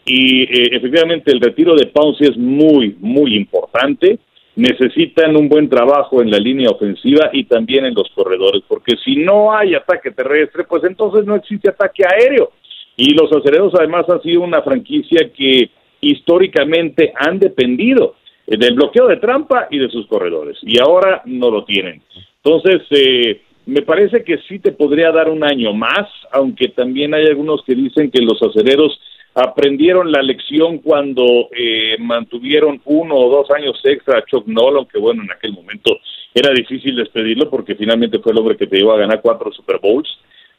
Y 0.04 0.42
eh, 0.42 0.68
efectivamente 0.72 1.32
el 1.32 1.40
retiro 1.40 1.74
de 1.74 1.86
Pounce 1.86 2.24
es 2.24 2.36
muy, 2.36 2.96
muy 3.00 3.34
importante 3.36 4.18
necesitan 4.60 5.36
un 5.36 5.48
buen 5.48 5.70
trabajo 5.70 6.20
en 6.20 6.30
la 6.30 6.38
línea 6.38 6.68
ofensiva 6.68 7.30
y 7.32 7.44
también 7.44 7.86
en 7.86 7.94
los 7.94 8.10
corredores, 8.10 8.62
porque 8.68 8.96
si 9.02 9.16
no 9.16 9.56
hay 9.56 9.74
ataque 9.74 10.10
terrestre, 10.10 10.64
pues 10.64 10.84
entonces 10.84 11.24
no 11.24 11.34
existe 11.34 11.70
ataque 11.70 12.04
aéreo. 12.04 12.52
Y 12.94 13.14
los 13.14 13.32
acereros 13.32 13.72
además 13.74 14.04
han 14.10 14.20
sido 14.20 14.42
una 14.42 14.60
franquicia 14.60 15.30
que 15.34 15.70
históricamente 16.02 17.12
han 17.16 17.38
dependido 17.38 18.16
del 18.46 18.74
bloqueo 18.74 19.06
de 19.06 19.16
trampa 19.16 19.68
y 19.70 19.78
de 19.78 19.88
sus 19.88 20.06
corredores, 20.06 20.58
y 20.62 20.78
ahora 20.78 21.22
no 21.24 21.50
lo 21.50 21.64
tienen. 21.64 22.02
Entonces, 22.42 22.82
eh, 22.90 23.40
me 23.64 23.82
parece 23.82 24.24
que 24.24 24.38
sí 24.48 24.58
te 24.58 24.72
podría 24.72 25.10
dar 25.10 25.30
un 25.30 25.42
año 25.42 25.72
más, 25.72 26.06
aunque 26.32 26.68
también 26.68 27.14
hay 27.14 27.26
algunos 27.26 27.62
que 27.64 27.74
dicen 27.74 28.10
que 28.10 28.20
los 28.20 28.42
acereros 28.42 29.00
aprendieron 29.34 30.10
la 30.10 30.22
lección 30.22 30.78
cuando 30.78 31.48
eh, 31.56 31.96
mantuvieron 31.98 32.80
uno 32.84 33.14
o 33.16 33.30
dos 33.30 33.50
años 33.50 33.80
extra 33.84 34.18
a 34.18 34.24
Chuck 34.24 34.46
Nolan, 34.46 34.86
que 34.86 34.98
bueno, 34.98 35.22
en 35.22 35.30
aquel 35.30 35.52
momento 35.52 35.98
era 36.34 36.52
difícil 36.52 36.96
despedirlo 36.96 37.48
porque 37.48 37.74
finalmente 37.74 38.18
fue 38.18 38.32
el 38.32 38.38
hombre 38.38 38.56
que 38.56 38.66
te 38.66 38.78
llevó 38.78 38.92
a 38.92 38.98
ganar 38.98 39.20
cuatro 39.20 39.52
Super 39.52 39.78
Bowls. 39.80 40.08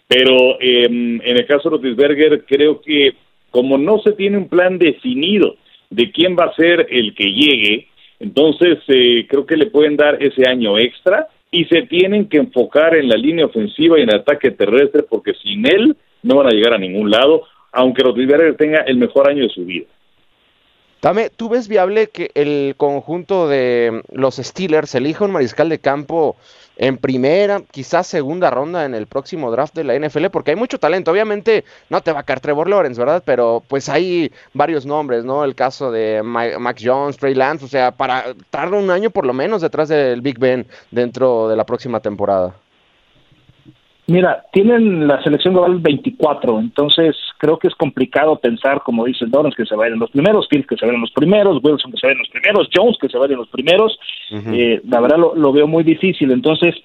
Pero 0.08 0.60
em, 0.60 1.22
en 1.22 1.38
el 1.38 1.46
caso 1.46 1.70
de 1.70 1.78
Rotisberger, 1.78 2.46
creo 2.46 2.82
que 2.82 3.16
como 3.50 3.78
no 3.78 4.00
se 4.00 4.14
tiene 4.14 4.38
un 4.38 4.50
plan 4.50 4.78
definido 4.78 5.56
de 5.90 6.12
quién 6.12 6.36
va 6.38 6.46
a 6.46 6.56
ser 6.56 6.88
el 6.90 7.14
que 7.16 7.32
llegue, 7.32 7.88
entonces 8.20 8.80
eh, 8.88 9.26
creo 9.30 9.46
que 9.46 9.58
le 9.58 9.68
pueden 9.68 9.98
dar 9.98 10.22
ese 10.22 10.50
año 10.50 10.78
extra 10.78 11.28
y 11.50 11.66
se 11.66 11.84
tienen 11.84 12.30
que 12.30 12.38
enfocar 12.38 12.96
en 12.96 13.10
la 13.10 13.18
línea 13.18 13.46
ofensiva 13.46 14.00
y 14.00 14.04
en 14.04 14.10
el 14.10 14.22
ataque 14.22 14.52
terrestre 14.52 15.04
porque 15.04 15.34
sin 15.44 15.66
él 15.66 15.96
no 16.24 16.36
van 16.38 16.48
a 16.48 16.52
llegar 16.52 16.74
a 16.74 16.78
ningún 16.78 17.10
lado, 17.10 17.44
aunque 17.72 18.04
Rotisberger 18.04 18.56
tenga 18.56 18.82
el 18.82 18.98
mejor 18.98 19.30
año 19.30 19.44
de 19.44 19.50
su 19.50 19.66
vida. 19.66 19.86
Dame, 21.02 21.32
¿tú 21.32 21.50
ves 21.50 21.68
viable 21.68 22.10
que 22.10 22.30
el 22.36 22.76
conjunto 22.78 23.48
de 23.48 24.04
los 24.12 24.36
Steelers 24.36 24.94
elija 24.94 25.26
un 25.26 25.32
mariscal 25.32 25.68
de 25.68 25.80
campo 25.80 26.36
en 26.78 26.98
primera, 27.00 27.64
quizás 27.72 28.06
segunda 28.06 28.52
ronda 28.52 28.86
en 28.86 28.94
el 28.94 29.08
próximo 29.08 29.50
draft 29.50 29.74
de 29.74 29.84
la 29.84 29.96
NFL? 29.96 30.28
Porque 30.28 30.52
hay 30.52 30.58
mucho 30.58 30.78
talento. 30.78 31.10
Obviamente 31.10 31.66
no 31.90 32.02
te 32.02 32.12
va 32.12 32.20
a 32.20 32.24
caer 32.24 32.40
Trevor 32.40 32.70
Lawrence, 32.70 33.00
¿verdad? 33.00 33.24
Pero 33.26 33.64
pues 33.68 33.90
hay 33.90 34.32
varios 34.54 34.86
nombres, 34.86 35.26
¿no? 35.26 35.44
El 35.44 35.56
caso 35.56 35.92
de 35.92 36.22
Max 36.22 36.84
Jones, 36.86 37.18
Trey 37.18 37.34
Lance, 37.34 37.66
o 37.66 37.68
sea, 37.68 37.90
para 37.90 38.36
tardar 38.52 38.80
un 38.80 38.92
año 38.92 39.10
por 39.10 39.26
lo 39.26 39.34
menos 39.34 39.64
detrás 39.64 39.90
del 39.90 40.22
Big 40.22 40.38
Ben 40.38 40.68
dentro 40.92 41.50
de 41.50 41.56
la 41.56 41.66
próxima 41.66 42.00
temporada. 42.00 42.54
Mira, 44.08 44.44
tienen 44.52 45.08
la 45.08 45.22
selección 45.24 45.54
global 45.54 45.80
24, 45.80 46.60
entonces 46.60 47.16
creo 47.38 47.58
que 47.58 47.68
es 47.68 47.76
complicado 47.76 48.38
pensar, 48.38 48.82
como 48.84 49.06
dice 49.06 49.26
Lawrence, 49.32 49.56
que 49.56 49.66
se 49.66 49.76
vayan 49.76 50.00
los 50.00 50.12
primeros, 50.12 50.48
Fields 50.50 50.68
que 50.68 50.76
se 50.76 50.86
vayan 50.86 51.02
los 51.02 51.12
primeros, 51.12 51.64
Wilson 51.64 51.92
que 51.92 51.98
se 51.98 52.08
vayan 52.08 52.20
los 52.20 52.30
primeros, 52.30 52.70
Jones 52.76 52.98
que 53.00 53.10
se 53.10 53.18
vayan 53.18 53.38
los 53.38 53.50
primeros. 53.50 53.98
eh, 54.32 54.82
la 54.88 55.00
verdad 55.02 55.18
lo, 55.18 55.36
lo, 55.36 55.54
veo 55.54 55.68
muy 55.68 55.84
difícil. 55.84 56.32
Entonces, 56.32 56.76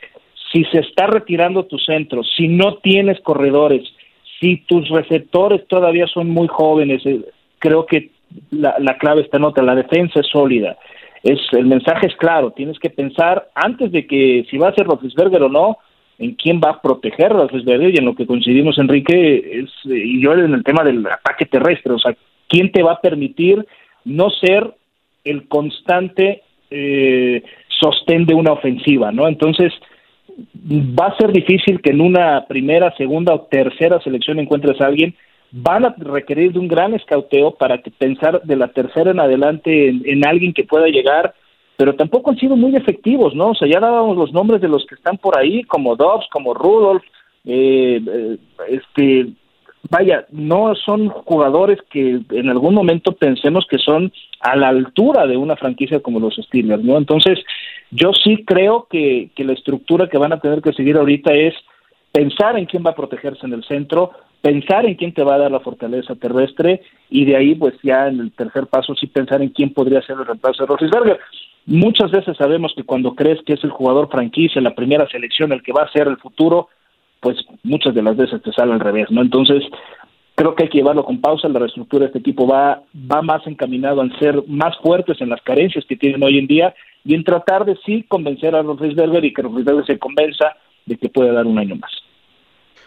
si 0.52 0.64
se 0.66 0.80
está 0.80 1.06
retirando 1.06 1.64
tu 1.64 1.78
centro, 1.78 2.22
si 2.22 2.48
no 2.48 2.76
tienes 2.76 3.18
corredores, 3.20 3.82
si 4.38 4.58
tus 4.58 4.88
receptores 4.90 5.66
todavía 5.68 6.06
son 6.06 6.30
muy 6.30 6.48
jóvenes, 6.48 7.04
eh, 7.06 7.20
creo 7.58 7.86
que 7.86 8.10
la, 8.50 8.76
la 8.78 8.98
clave 8.98 9.22
está 9.22 9.38
en 9.38 9.44
otra, 9.44 9.64
la 9.64 9.74
defensa 9.74 10.20
es 10.20 10.26
sólida. 10.26 10.76
Es, 11.22 11.40
el 11.52 11.66
mensaje 11.66 12.06
es 12.06 12.16
claro, 12.16 12.52
tienes 12.52 12.78
que 12.78 12.90
pensar 12.90 13.48
antes 13.54 13.90
de 13.90 14.06
que 14.06 14.46
si 14.50 14.58
va 14.58 14.68
a 14.68 14.74
ser 14.74 14.86
Roethlisberger 14.86 15.42
o 15.42 15.48
no, 15.48 15.78
en 16.18 16.34
quién 16.34 16.60
va 16.64 16.70
a 16.70 16.82
proteger 16.82 17.26
a 17.26 17.36
Roethlisberger 17.36 17.94
y 17.94 17.98
en 17.98 18.06
lo 18.06 18.14
que 18.14 18.26
coincidimos 18.26 18.78
Enrique 18.78 19.60
es 19.60 19.70
y 19.84 20.22
yo 20.22 20.32
en 20.32 20.54
el 20.54 20.64
tema 20.64 20.82
del 20.82 21.06
ataque 21.06 21.46
terrestre, 21.46 21.92
o 21.92 21.98
sea, 21.98 22.16
quién 22.48 22.72
te 22.72 22.82
va 22.82 22.92
a 22.92 23.00
permitir 23.00 23.66
no 24.04 24.30
ser 24.30 24.72
el 25.24 25.48
constante 25.48 26.42
eh, 26.70 27.42
sostén 27.80 28.24
de 28.24 28.34
una 28.34 28.52
ofensiva, 28.52 29.12
¿no? 29.12 29.28
Entonces 29.28 29.72
va 30.38 31.06
a 31.06 31.16
ser 31.16 31.32
difícil 31.32 31.80
que 31.80 31.90
en 31.90 32.00
una 32.00 32.46
primera, 32.46 32.94
segunda 32.96 33.34
o 33.34 33.42
tercera 33.42 34.00
selección 34.00 34.38
encuentres 34.38 34.80
a 34.80 34.86
alguien. 34.86 35.14
Van 35.52 35.84
a 35.84 35.94
requerir 35.96 36.52
de 36.52 36.58
un 36.58 36.68
gran 36.68 36.94
escauteo 36.94 37.52
para 37.52 37.78
que 37.78 37.90
pensar 37.90 38.42
de 38.42 38.56
la 38.56 38.68
tercera 38.68 39.12
en 39.12 39.20
adelante 39.20 39.88
en 39.88 40.26
alguien 40.26 40.52
que 40.52 40.64
pueda 40.64 40.88
llegar 40.88 41.34
pero 41.76 41.94
tampoco 41.94 42.30
han 42.30 42.38
sido 42.38 42.56
muy 42.56 42.74
efectivos, 42.74 43.34
¿no? 43.34 43.50
O 43.50 43.54
sea, 43.54 43.68
ya 43.68 43.80
dábamos 43.80 44.16
los 44.16 44.32
nombres 44.32 44.60
de 44.60 44.68
los 44.68 44.84
que 44.86 44.94
están 44.94 45.18
por 45.18 45.38
ahí, 45.38 45.62
como 45.64 45.96
Dobbs, 45.96 46.26
como 46.30 46.54
Rudolph, 46.54 47.04
eh, 47.44 48.00
eh, 48.06 48.38
este, 48.68 49.28
vaya, 49.90 50.26
no 50.30 50.74
son 50.74 51.08
jugadores 51.08 51.78
que 51.90 52.20
en 52.30 52.48
algún 52.48 52.74
momento 52.74 53.12
pensemos 53.12 53.66
que 53.70 53.78
son 53.78 54.12
a 54.40 54.56
la 54.56 54.68
altura 54.68 55.26
de 55.26 55.36
una 55.36 55.56
franquicia 55.56 56.00
como 56.00 56.18
los 56.18 56.36
Steelers, 56.36 56.82
¿no? 56.82 56.96
Entonces, 56.96 57.38
yo 57.90 58.12
sí 58.12 58.44
creo 58.44 58.86
que, 58.90 59.30
que 59.34 59.44
la 59.44 59.52
estructura 59.52 60.08
que 60.08 60.18
van 60.18 60.32
a 60.32 60.40
tener 60.40 60.62
que 60.62 60.72
seguir 60.72 60.96
ahorita 60.96 61.34
es 61.34 61.54
pensar 62.10 62.58
en 62.58 62.64
quién 62.64 62.82
va 62.84 62.90
a 62.90 62.96
protegerse 62.96 63.46
en 63.46 63.52
el 63.52 63.64
centro, 63.64 64.12
pensar 64.40 64.86
en 64.86 64.94
quién 64.94 65.12
te 65.12 65.22
va 65.22 65.34
a 65.34 65.38
dar 65.38 65.50
la 65.50 65.60
fortaleza 65.60 66.14
terrestre 66.14 66.80
y 67.10 67.24
de 67.24 67.36
ahí 67.36 67.54
pues 67.54 67.74
ya 67.82 68.08
en 68.08 68.20
el 68.20 68.32
tercer 68.32 68.66
paso 68.66 68.94
sí 68.94 69.06
pensar 69.06 69.42
en 69.42 69.50
quién 69.50 69.72
podría 69.72 70.00
ser 70.02 70.16
el 70.18 70.26
reemplazo 70.26 70.62
de 70.62 70.66
Roethlisberger. 70.66 71.20
Muchas 71.66 72.12
veces 72.12 72.36
sabemos 72.36 72.72
que 72.76 72.84
cuando 72.84 73.14
crees 73.14 73.40
que 73.44 73.54
es 73.54 73.64
el 73.64 73.70
jugador 73.70 74.08
franquicia, 74.08 74.62
la 74.62 74.74
primera 74.74 75.08
selección, 75.08 75.52
el 75.52 75.62
que 75.62 75.72
va 75.72 75.82
a 75.82 75.92
ser 75.92 76.06
el 76.06 76.16
futuro, 76.16 76.68
pues 77.20 77.36
muchas 77.64 77.92
de 77.92 78.02
las 78.02 78.16
veces 78.16 78.40
te 78.42 78.52
sale 78.52 78.72
al 78.72 78.80
revés, 78.80 79.10
¿no? 79.10 79.20
Entonces, 79.20 79.64
creo 80.36 80.54
que 80.54 80.64
hay 80.64 80.68
que 80.68 80.78
llevarlo 80.78 81.04
con 81.04 81.20
pausa, 81.20 81.48
la 81.48 81.58
reestructura 81.58 82.02
de 82.02 82.06
este 82.06 82.20
equipo 82.20 82.46
va, 82.46 82.82
va 82.94 83.20
más 83.20 83.44
encaminado 83.48 84.00
a 84.00 84.18
ser 84.20 84.44
más 84.46 84.76
fuertes 84.78 85.20
en 85.20 85.28
las 85.28 85.42
carencias 85.42 85.84
que 85.86 85.96
tienen 85.96 86.22
hoy 86.22 86.38
en 86.38 86.46
día 86.46 86.72
y 87.04 87.14
en 87.14 87.24
tratar 87.24 87.64
de 87.64 87.76
sí 87.84 88.04
convencer 88.06 88.54
a 88.54 88.62
Roethlisberger 88.62 89.24
y 89.24 89.32
que 89.32 89.42
Roethlisberger 89.42 89.86
se 89.86 89.98
convenza 89.98 90.56
de 90.84 90.96
que 90.96 91.08
puede 91.08 91.32
dar 91.32 91.46
un 91.46 91.58
año 91.58 91.74
más. 91.74 91.90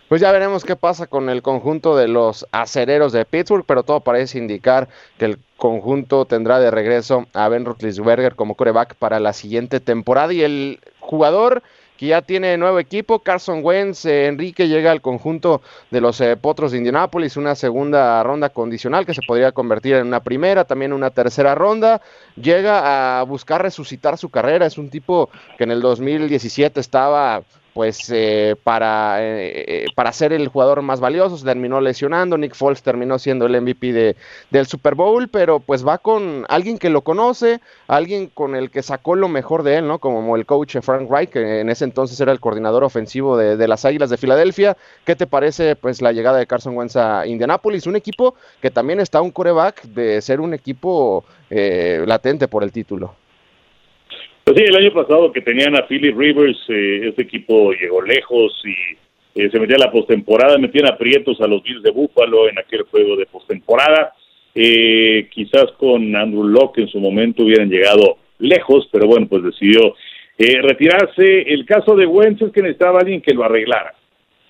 Pues 0.09 0.21
ya 0.21 0.31
veremos 0.31 0.65
qué 0.65 0.75
pasa 0.75 1.05
con 1.05 1.29
el 1.29 1.43
conjunto 1.43 1.95
de 1.95 2.07
los 2.07 2.47
acereros 2.51 3.13
de 3.13 3.25
Pittsburgh, 3.25 3.63
pero 3.63 3.83
todo 3.83 3.99
parece 3.99 4.39
indicar 4.39 4.89
que 5.19 5.25
el 5.25 5.37
conjunto 5.55 6.25
tendrá 6.25 6.59
de 6.59 6.71
regreso 6.71 7.27
a 7.33 7.47
Ben 7.47 7.63
Roethlisberger 7.63 8.33
como 8.35 8.55
coreback 8.55 8.95
para 8.95 9.19
la 9.19 9.33
siguiente 9.33 9.79
temporada. 9.79 10.33
Y 10.33 10.41
el 10.41 10.79
jugador 10.99 11.61
que 11.95 12.07
ya 12.07 12.23
tiene 12.23 12.57
nuevo 12.57 12.79
equipo, 12.79 13.19
Carson 13.19 13.59
Wentz, 13.63 14.05
eh, 14.05 14.25
Enrique 14.25 14.67
llega 14.67 14.89
al 14.89 15.01
conjunto 15.01 15.61
de 15.91 16.01
los 16.01 16.19
eh, 16.21 16.35
Potros 16.37 16.71
de 16.71 16.79
Indianápolis, 16.79 17.37
una 17.37 17.53
segunda 17.53 18.23
ronda 18.23 18.49
condicional 18.49 19.05
que 19.05 19.13
se 19.13 19.21
podría 19.27 19.51
convertir 19.51 19.93
en 19.93 20.07
una 20.07 20.23
primera, 20.23 20.63
también 20.63 20.91
una 20.91 21.11
tercera 21.11 21.53
ronda, 21.53 22.01
llega 22.35 23.19
a 23.19 23.23
buscar 23.25 23.61
resucitar 23.61 24.17
su 24.17 24.29
carrera, 24.29 24.65
es 24.65 24.79
un 24.79 24.89
tipo 24.89 25.29
que 25.55 25.65
en 25.65 25.71
el 25.71 25.81
2017 25.81 26.79
estaba 26.79 27.43
pues 27.79 28.09
eh, 28.09 28.57
para, 28.61 29.19
eh, 29.21 29.85
para 29.95 30.11
ser 30.11 30.33
el 30.33 30.49
jugador 30.49 30.81
más 30.81 30.99
valioso, 30.99 31.37
se 31.37 31.45
terminó 31.45 31.79
lesionando, 31.79 32.37
Nick 32.37 32.53
Foles 32.53 32.83
terminó 32.83 33.17
siendo 33.17 33.45
el 33.45 33.61
MVP 33.61 33.93
de, 33.93 34.17
del 34.49 34.65
Super 34.65 34.95
Bowl, 34.95 35.29
pero 35.29 35.61
pues 35.61 35.87
va 35.87 35.97
con 35.97 36.43
alguien 36.49 36.77
que 36.77 36.89
lo 36.89 37.03
conoce, 37.03 37.61
alguien 37.87 38.27
con 38.27 38.53
el 38.53 38.69
que 38.69 38.83
sacó 38.83 39.15
lo 39.15 39.29
mejor 39.29 39.63
de 39.63 39.77
él, 39.77 39.87
¿no? 39.87 39.99
Como 39.99 40.35
el 40.35 40.45
coach 40.45 40.75
Frank 40.81 41.09
Wright, 41.09 41.29
que 41.29 41.61
en 41.61 41.69
ese 41.69 41.85
entonces 41.85 42.19
era 42.19 42.33
el 42.33 42.41
coordinador 42.41 42.83
ofensivo 42.83 43.37
de, 43.37 43.55
de 43.55 43.67
las 43.69 43.85
Águilas 43.85 44.09
de 44.09 44.17
Filadelfia. 44.17 44.75
¿Qué 45.05 45.15
te 45.15 45.25
parece 45.25 45.77
pues 45.77 46.01
la 46.01 46.11
llegada 46.11 46.37
de 46.37 46.47
Carson 46.47 46.75
Wentz 46.75 46.97
a 46.97 47.25
Indianapolis? 47.25 47.87
Un 47.87 47.95
equipo 47.95 48.35
que 48.61 48.71
también 48.71 48.99
está 48.99 49.21
un 49.21 49.31
coreback 49.31 49.83
de 49.83 50.21
ser 50.21 50.41
un 50.41 50.53
equipo 50.53 51.23
eh, 51.49 52.03
latente 52.05 52.49
por 52.49 52.65
el 52.65 52.73
título. 52.73 53.15
Pues 54.43 54.57
sí, 54.57 54.63
el 54.67 54.75
año 54.75 54.93
pasado 54.93 55.31
que 55.31 55.41
tenían 55.41 55.75
a 55.75 55.85
Philly 55.87 56.11
Rivers, 56.11 56.57
eh, 56.69 57.09
ese 57.09 57.21
equipo 57.21 57.71
llegó 57.71 58.01
lejos 58.01 58.59
y 58.65 58.97
eh, 59.39 59.49
se 59.51 59.59
metía 59.59 59.75
a 59.75 59.85
la 59.85 59.91
postemporada, 59.91 60.57
metían 60.57 60.87
aprietos 60.87 61.39
a 61.41 61.47
los 61.47 61.61
Bills 61.61 61.83
de 61.83 61.91
Buffalo 61.91 62.49
en 62.49 62.57
aquel 62.57 62.83
juego 62.83 63.15
de 63.15 63.25
postemporada. 63.27 64.13
Eh, 64.55 65.29
quizás 65.31 65.71
con 65.77 66.15
Andrew 66.15 66.43
Locke 66.43 66.81
en 66.81 66.87
su 66.87 66.99
momento 66.99 67.43
hubieran 67.43 67.69
llegado 67.69 68.17
lejos, 68.39 68.87
pero 68.91 69.07
bueno, 69.07 69.27
pues 69.27 69.43
decidió 69.43 69.95
eh, 70.37 70.61
retirarse. 70.61 71.41
El 71.41 71.65
caso 71.65 71.95
de 71.95 72.05
Wentz 72.05 72.41
es 72.41 72.51
que 72.51 72.61
necesitaba 72.61 72.99
alguien 72.99 73.21
que 73.21 73.33
lo 73.33 73.43
arreglara. 73.43 73.93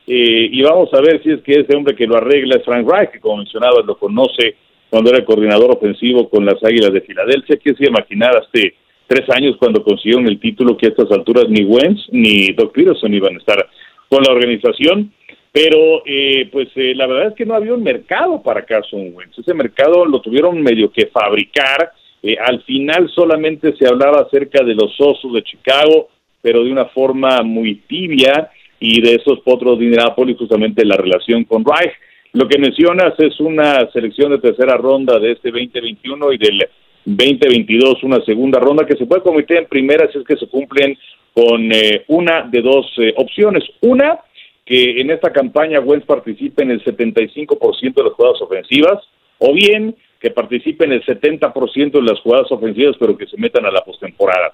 Eh, 0.07 0.49
y 0.51 0.61
vamos 0.61 0.93
a 0.93 1.01
ver 1.01 1.21
si 1.21 1.31
es 1.31 1.41
que 1.41 1.59
ese 1.59 1.75
hombre 1.75 1.95
que 1.95 2.07
lo 2.07 2.17
arregla 2.17 2.55
es 2.55 2.65
Frank 2.65 2.89
Reich, 2.89 3.11
que 3.11 3.19
como 3.19 3.37
mencionabas 3.37 3.85
lo 3.85 3.97
conoce 3.97 4.55
cuando 4.89 5.11
era 5.11 5.23
coordinador 5.23 5.71
ofensivo 5.71 6.29
con 6.29 6.45
las 6.45 6.63
Águilas 6.63 6.93
de 6.93 7.01
Filadelfia. 7.01 7.57
¿Quién 7.57 7.75
se 7.75 7.85
imaginar 7.85 8.35
hace 8.37 8.73
tres 9.09 9.27
años 9.31 9.57
cuando 9.57 9.83
consiguieron 9.83 10.27
el 10.27 10.39
título 10.39 10.77
que 10.77 10.85
a 10.85 10.89
estas 10.89 11.11
alturas 11.11 11.45
ni 11.49 11.63
Wentz 11.63 12.07
ni 12.11 12.53
Doc 12.53 12.73
Peterson 12.73 13.11
iban 13.11 13.33
a 13.33 13.39
estar 13.39 13.67
con 14.07 14.21
la 14.23 14.31
organización? 14.31 15.11
Pero 15.51 16.03
eh, 16.05 16.47
pues 16.51 16.67
eh, 16.75 16.93
la 16.95 17.07
verdad 17.07 17.29
es 17.29 17.33
que 17.33 17.45
no 17.45 17.55
había 17.55 17.73
un 17.73 17.81
mercado 17.81 18.41
para 18.43 18.65
Carson 18.65 19.11
Wentz. 19.13 19.39
Ese 19.39 19.53
mercado 19.55 20.05
lo 20.05 20.21
tuvieron 20.21 20.61
medio 20.61 20.91
que 20.91 21.07
fabricar. 21.07 21.91
Eh, 22.21 22.37
al 22.39 22.61
final 22.63 23.09
solamente 23.09 23.75
se 23.75 23.87
hablaba 23.87 24.21
acerca 24.21 24.63
de 24.63 24.75
los 24.75 24.95
osos 24.99 25.33
de 25.33 25.41
Chicago, 25.41 26.09
pero 26.39 26.63
de 26.63 26.71
una 26.71 26.85
forma 26.85 27.41
muy 27.41 27.75
tibia 27.87 28.51
y 28.79 29.01
de 29.01 29.15
esos 29.15 29.39
potros 29.39 29.79
de 29.79 29.85
Indianapolis, 29.85 30.37
justamente 30.37 30.85
la 30.85 30.97
relación 30.97 31.45
con 31.45 31.65
Reich. 31.65 31.93
Lo 32.33 32.47
que 32.47 32.59
mencionas 32.59 33.15
es 33.17 33.39
una 33.39 33.89
selección 33.91 34.31
de 34.31 34.37
tercera 34.37 34.77
ronda 34.77 35.17
de 35.17 35.31
este 35.31 35.49
2021 35.49 36.33
y 36.33 36.37
del 36.37 36.69
2022 37.17 38.03
una 38.03 38.23
segunda 38.23 38.59
ronda 38.59 38.85
que 38.85 38.95
se 38.95 39.05
puede 39.05 39.21
convertir 39.21 39.57
en 39.57 39.65
primera 39.65 40.11
si 40.11 40.19
es 40.19 40.25
que 40.25 40.37
se 40.37 40.47
cumplen 40.47 40.97
con 41.33 41.71
eh, 41.71 42.03
una 42.07 42.43
de 42.43 42.61
dos 42.61 42.91
eh, 42.97 43.13
opciones. 43.17 43.63
Una, 43.81 44.19
que 44.65 45.01
en 45.01 45.09
esta 45.09 45.31
campaña 45.31 45.79
Wentz 45.79 46.05
participe 46.05 46.63
en 46.63 46.71
el 46.71 46.83
75% 46.83 47.93
de 47.93 48.03
las 48.03 48.13
jugadas 48.13 48.41
ofensivas, 48.41 49.03
o 49.39 49.53
bien 49.53 49.95
que 50.19 50.31
participe 50.31 50.85
en 50.85 50.91
el 50.91 51.03
70% 51.03 51.91
de 51.91 52.01
las 52.01 52.19
jugadas 52.19 52.51
ofensivas, 52.51 52.95
pero 52.99 53.17
que 53.17 53.25
se 53.25 53.37
metan 53.37 53.65
a 53.65 53.71
la 53.71 53.81
postemporada. 53.81 54.53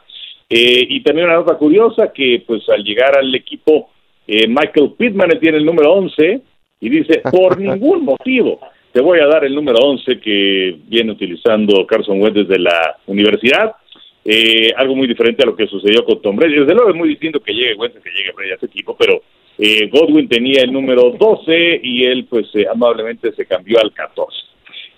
Eh, 0.49 0.85
y 0.89 1.01
también 1.01 1.27
una 1.27 1.37
nota 1.37 1.57
curiosa 1.57 2.13
que 2.13 2.43
pues 2.45 2.69
al 2.69 2.83
llegar 2.83 3.17
al 3.17 3.33
equipo 3.33 3.89
eh, 4.27 4.47
Michael 4.47 4.93
Pittman 4.95 5.39
tiene 5.39 5.57
el 5.57 5.65
número 5.65 5.91
11 5.93 6.41
y 6.81 6.89
dice, 6.89 7.21
por 7.31 7.57
ningún 7.59 8.05
motivo 8.05 8.59
te 8.95 9.01
voy 9.01 9.19
a 9.19 9.27
dar 9.27 9.43
el 9.43 9.53
número 9.53 9.77
11 9.79 10.21
que 10.21 10.77
viene 10.87 11.11
utilizando 11.11 11.85
Carson 11.85 12.21
Wentz 12.21 12.47
desde 12.47 12.57
la 12.57 12.95
universidad. 13.07 13.75
Eh, 14.23 14.71
algo 14.73 14.95
muy 14.95 15.05
diferente 15.05 15.43
a 15.43 15.47
lo 15.47 15.53
que 15.53 15.67
sucedió 15.67 16.05
con 16.05 16.21
Tom 16.21 16.37
Brady. 16.37 16.59
Desde 16.59 16.73
luego 16.73 16.91
es 16.91 16.95
muy 16.95 17.09
distinto 17.09 17.41
que 17.41 17.53
llegue 17.53 17.75
Wentz 17.75 18.01
que 18.01 18.09
llegue 18.09 18.31
Brady 18.31 18.51
a 18.51 18.55
ese 18.55 18.67
equipo, 18.67 18.95
pero 18.97 19.21
Eh, 19.57 19.87
Godwin 19.89 20.27
tenía 20.27 20.63
el 20.63 20.73
número 20.73 21.11
12 21.17 21.79
y 21.81 22.03
él 22.03 22.25
pues 22.29 22.45
eh, 22.55 22.65
amablemente 22.69 23.31
se 23.33 23.45
cambió 23.45 23.79
al 23.79 23.93
14. 23.93 24.37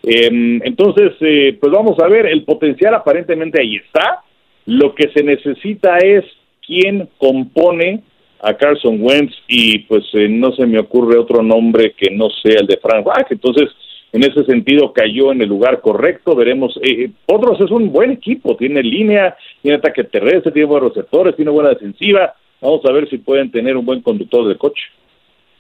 Em, 0.01 0.60
entonces, 0.63 1.13
eh, 1.22 1.56
pues 1.60 1.72
vamos 1.72 2.00
a 2.00 2.08
ver, 2.08 2.25
el 2.25 2.44
potencial 2.44 2.96
aparentemente 2.96 3.62
ahí 3.62 3.75
está. 3.75 4.24
Lo 4.66 4.96
que 4.96 5.10
se 5.10 5.24
necesita 5.24 5.98
es 6.00 6.25
quién 6.66 7.08
compone 7.20 8.01
a 8.39 8.56
Carson 8.56 8.98
Wentz 9.00 9.36
y 9.48 9.80
pues 9.89 10.06
no 10.13 10.51
se 10.54 10.66
me 10.66 10.80
ocurre 10.80 11.20
otro 11.20 11.44
nombre 11.44 11.94
que 11.96 12.10
no 12.10 12.30
sea 12.42 12.60
el 12.62 12.68
de 12.68 12.77
Frank 12.77 13.06
Reich. 13.06 13.27
Entonces, 13.30 13.70
en 14.12 14.24
ese 14.24 14.44
sentido 14.46 14.94
cayó 14.94 15.32
en 15.32 15.42
el 15.42 15.50
lugar 15.50 15.82
correcto. 15.82 16.36
Veremos, 16.36 16.80
eh, 16.82 17.12
otros 17.26 17.60
es 17.62 17.72
un 17.72 17.92
buen 17.92 18.12
equipo, 18.12 18.56
tiene 18.56 18.82
línea, 18.82 19.36
tiene 19.62 19.78
ataque 19.78 20.04
terrestre, 20.04 20.52
tiene 20.52 20.68
buenos 20.68 20.90
receptores, 20.90 21.36
tiene 21.36 21.52
buena 21.52 21.70
defensiva. 21.70 22.34
Vamos 22.62 22.82
a 22.86 22.92
ver 22.92 23.10
si 23.10 23.18
pueden 23.18 23.52
tener 23.52 23.78
un 23.78 23.86
buen 23.86 24.02
conductor 24.02 24.48
de 24.48 24.58
coche. 24.58 24.84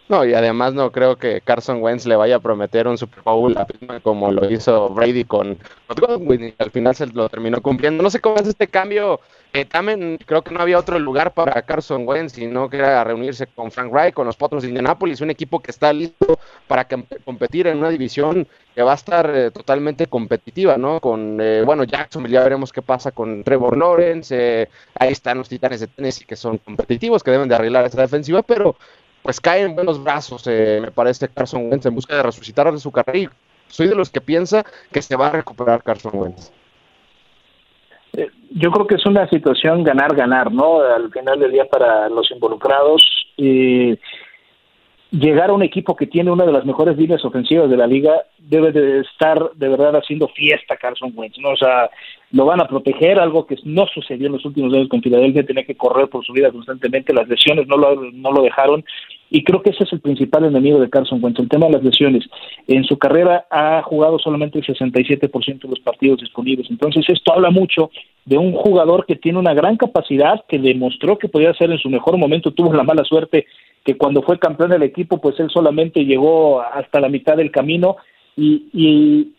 No, 0.09 0.23
y 0.23 0.33
además 0.33 0.73
no 0.73 0.89
creo 0.91 1.17
que 1.17 1.41
Carson 1.41 1.81
Wentz 1.81 2.05
le 2.05 2.15
vaya 2.15 2.37
a 2.37 2.39
prometer 2.39 2.87
un 2.87 2.97
Super 2.97 3.21
Bowl 3.23 3.57
como 4.03 4.31
lo 4.31 4.49
hizo 4.49 4.89
Brady 4.89 5.25
con 5.25 5.57
Godwin 5.89 6.45
y 6.45 6.53
al 6.59 6.71
final 6.71 6.95
se 6.95 7.07
lo 7.07 7.27
terminó 7.27 7.61
cumpliendo. 7.61 8.01
No 8.01 8.09
sé 8.09 8.21
cómo 8.21 8.37
es 8.37 8.47
este 8.47 8.67
cambio. 8.67 9.19
Eh, 9.51 9.65
también 9.65 10.17
creo 10.25 10.43
que 10.43 10.53
no 10.53 10.61
había 10.61 10.77
otro 10.77 10.97
lugar 10.97 11.33
para 11.33 11.61
Carson 11.61 12.07
Wentz, 12.07 12.33
sino 12.33 12.69
que 12.69 12.77
era 12.77 13.03
reunirse 13.03 13.47
con 13.47 13.69
Frank 13.69 13.91
Wright, 13.91 14.13
con 14.13 14.27
los 14.27 14.37
Potros 14.37 14.63
de 14.63 14.69
Indianapolis, 14.69 15.19
un 15.19 15.29
equipo 15.29 15.59
que 15.59 15.71
está 15.71 15.91
listo 15.91 16.39
para 16.67 16.87
competir 17.25 17.67
en 17.67 17.77
una 17.79 17.89
división 17.89 18.47
que 18.75 18.83
va 18.83 18.91
a 18.91 18.95
estar 18.95 19.29
eh, 19.33 19.51
totalmente 19.51 20.07
competitiva, 20.07 20.77
¿no? 20.77 21.01
Con, 21.01 21.39
eh, 21.41 21.63
bueno, 21.65 21.83
Jackson, 21.83 22.27
ya 22.27 22.43
veremos 22.43 22.71
qué 22.71 22.81
pasa 22.81 23.11
con 23.11 23.43
Trevor 23.43 23.77
Lawrence, 23.77 24.69
ahí 24.95 25.11
están 25.11 25.39
los 25.39 25.49
Titanes 25.49 25.79
de 25.79 25.87
Tennessee 25.87 26.25
que 26.25 26.35
son 26.35 26.59
competitivos, 26.59 27.23
que 27.23 27.31
deben 27.31 27.49
de 27.49 27.55
arreglar 27.55 27.85
esta 27.85 28.01
defensiva, 28.01 28.43
pero 28.43 28.75
pues 29.27 29.41
cae 29.41 29.63
en 29.63 29.75
buenos 29.75 30.01
brazos, 30.01 30.47
eh, 30.47 30.79
me 30.81 30.89
parece, 30.89 31.27
Carson 31.27 31.69
Wentz 31.69 31.85
en 31.85 31.93
busca 31.93 32.15
de 32.15 32.23
resucitar 32.23 32.71
de 32.71 32.79
su 32.79 32.93
carrera. 32.93 33.29
soy 33.67 33.89
de 33.89 33.95
los 33.95 34.09
que 34.09 34.21
piensa 34.21 34.63
que 34.89 35.01
se 35.01 35.17
va 35.17 35.27
a 35.27 35.31
recuperar 35.31 35.83
Carson 35.83 36.13
Wentz. 36.15 36.49
Eh, 38.15 38.29
yo 38.51 38.71
creo 38.71 38.87
que 38.87 38.95
es 38.95 39.05
una 39.05 39.27
situación 39.27 39.83
ganar-ganar, 39.83 40.49
¿no? 40.53 40.79
Al 40.79 41.11
final 41.11 41.41
del 41.41 41.51
día 41.51 41.65
para 41.65 42.07
los 42.07 42.31
involucrados. 42.31 43.03
y 43.35 43.99
llegar 45.11 45.49
a 45.49 45.53
un 45.53 45.63
equipo 45.63 45.95
que 45.95 46.07
tiene 46.07 46.31
una 46.31 46.45
de 46.45 46.51
las 46.51 46.65
mejores 46.65 46.97
líneas 46.97 47.23
ofensivas 47.23 47.69
de 47.69 47.77
la 47.77 47.87
liga 47.87 48.23
debe 48.37 48.71
de 48.71 49.01
estar 49.01 49.51
de 49.55 49.69
verdad 49.69 49.95
haciendo 49.95 50.27
fiesta 50.29 50.75
Carson 50.75 51.13
Wentz, 51.15 51.37
¿no? 51.39 51.51
O 51.51 51.57
sea, 51.57 51.89
lo 52.31 52.45
van 52.45 52.61
a 52.61 52.67
proteger, 52.67 53.19
algo 53.19 53.45
que 53.45 53.55
no 53.63 53.85
sucedió 53.87 54.27
en 54.27 54.33
los 54.33 54.45
últimos 54.45 54.73
años 54.73 54.89
con 54.89 55.01
Filadelfia, 55.01 55.45
tenía 55.45 55.65
que 55.65 55.77
correr 55.77 56.09
por 56.09 56.25
su 56.25 56.33
vida 56.33 56.51
constantemente, 56.51 57.13
las 57.13 57.27
lesiones 57.27 57.67
no 57.67 57.77
lo, 57.77 57.95
no 58.11 58.31
lo 58.31 58.41
dejaron, 58.41 58.83
y 59.29 59.43
creo 59.43 59.61
que 59.61 59.71
ese 59.71 59.83
es 59.83 59.93
el 59.93 59.99
principal 59.99 60.45
enemigo 60.45 60.79
de 60.79 60.89
Carson 60.89 61.23
Wentz, 61.23 61.39
el 61.39 61.49
tema 61.49 61.67
de 61.67 61.73
las 61.73 61.83
lesiones. 61.83 62.23
En 62.67 62.83
su 62.83 62.97
carrera 62.97 63.45
ha 63.49 63.81
jugado 63.83 64.19
solamente 64.19 64.59
el 64.59 64.65
67% 64.65 65.61
de 65.61 65.69
los 65.69 65.79
partidos 65.79 66.21
disponibles, 66.21 66.69
entonces 66.69 67.05
esto 67.09 67.33
habla 67.33 67.49
mucho 67.49 67.89
de 68.25 68.37
un 68.37 68.53
jugador 68.53 69.05
que 69.05 69.15
tiene 69.15 69.39
una 69.39 69.53
gran 69.53 69.77
capacidad, 69.77 70.43
que 70.47 70.59
demostró 70.59 71.17
que 71.17 71.29
podía 71.29 71.53
ser 71.53 71.71
en 71.71 71.79
su 71.79 71.89
mejor 71.89 72.17
momento, 72.17 72.51
tuvo 72.51 72.73
la 72.73 72.83
mala 72.83 73.03
suerte 73.03 73.45
que 73.87 73.95
cuando 73.95 74.21
fue 74.21 74.37
campeón 74.37 74.71
del 74.71 74.83
equipo, 74.83 75.21
pues 75.21 75.39
él 75.39 75.49
solamente 75.49 76.03
llegó 76.03 76.61
hasta 76.61 76.99
la 76.99 77.07
mitad 77.07 77.37
del 77.37 77.51
camino 77.51 77.95
y, 78.35 79.33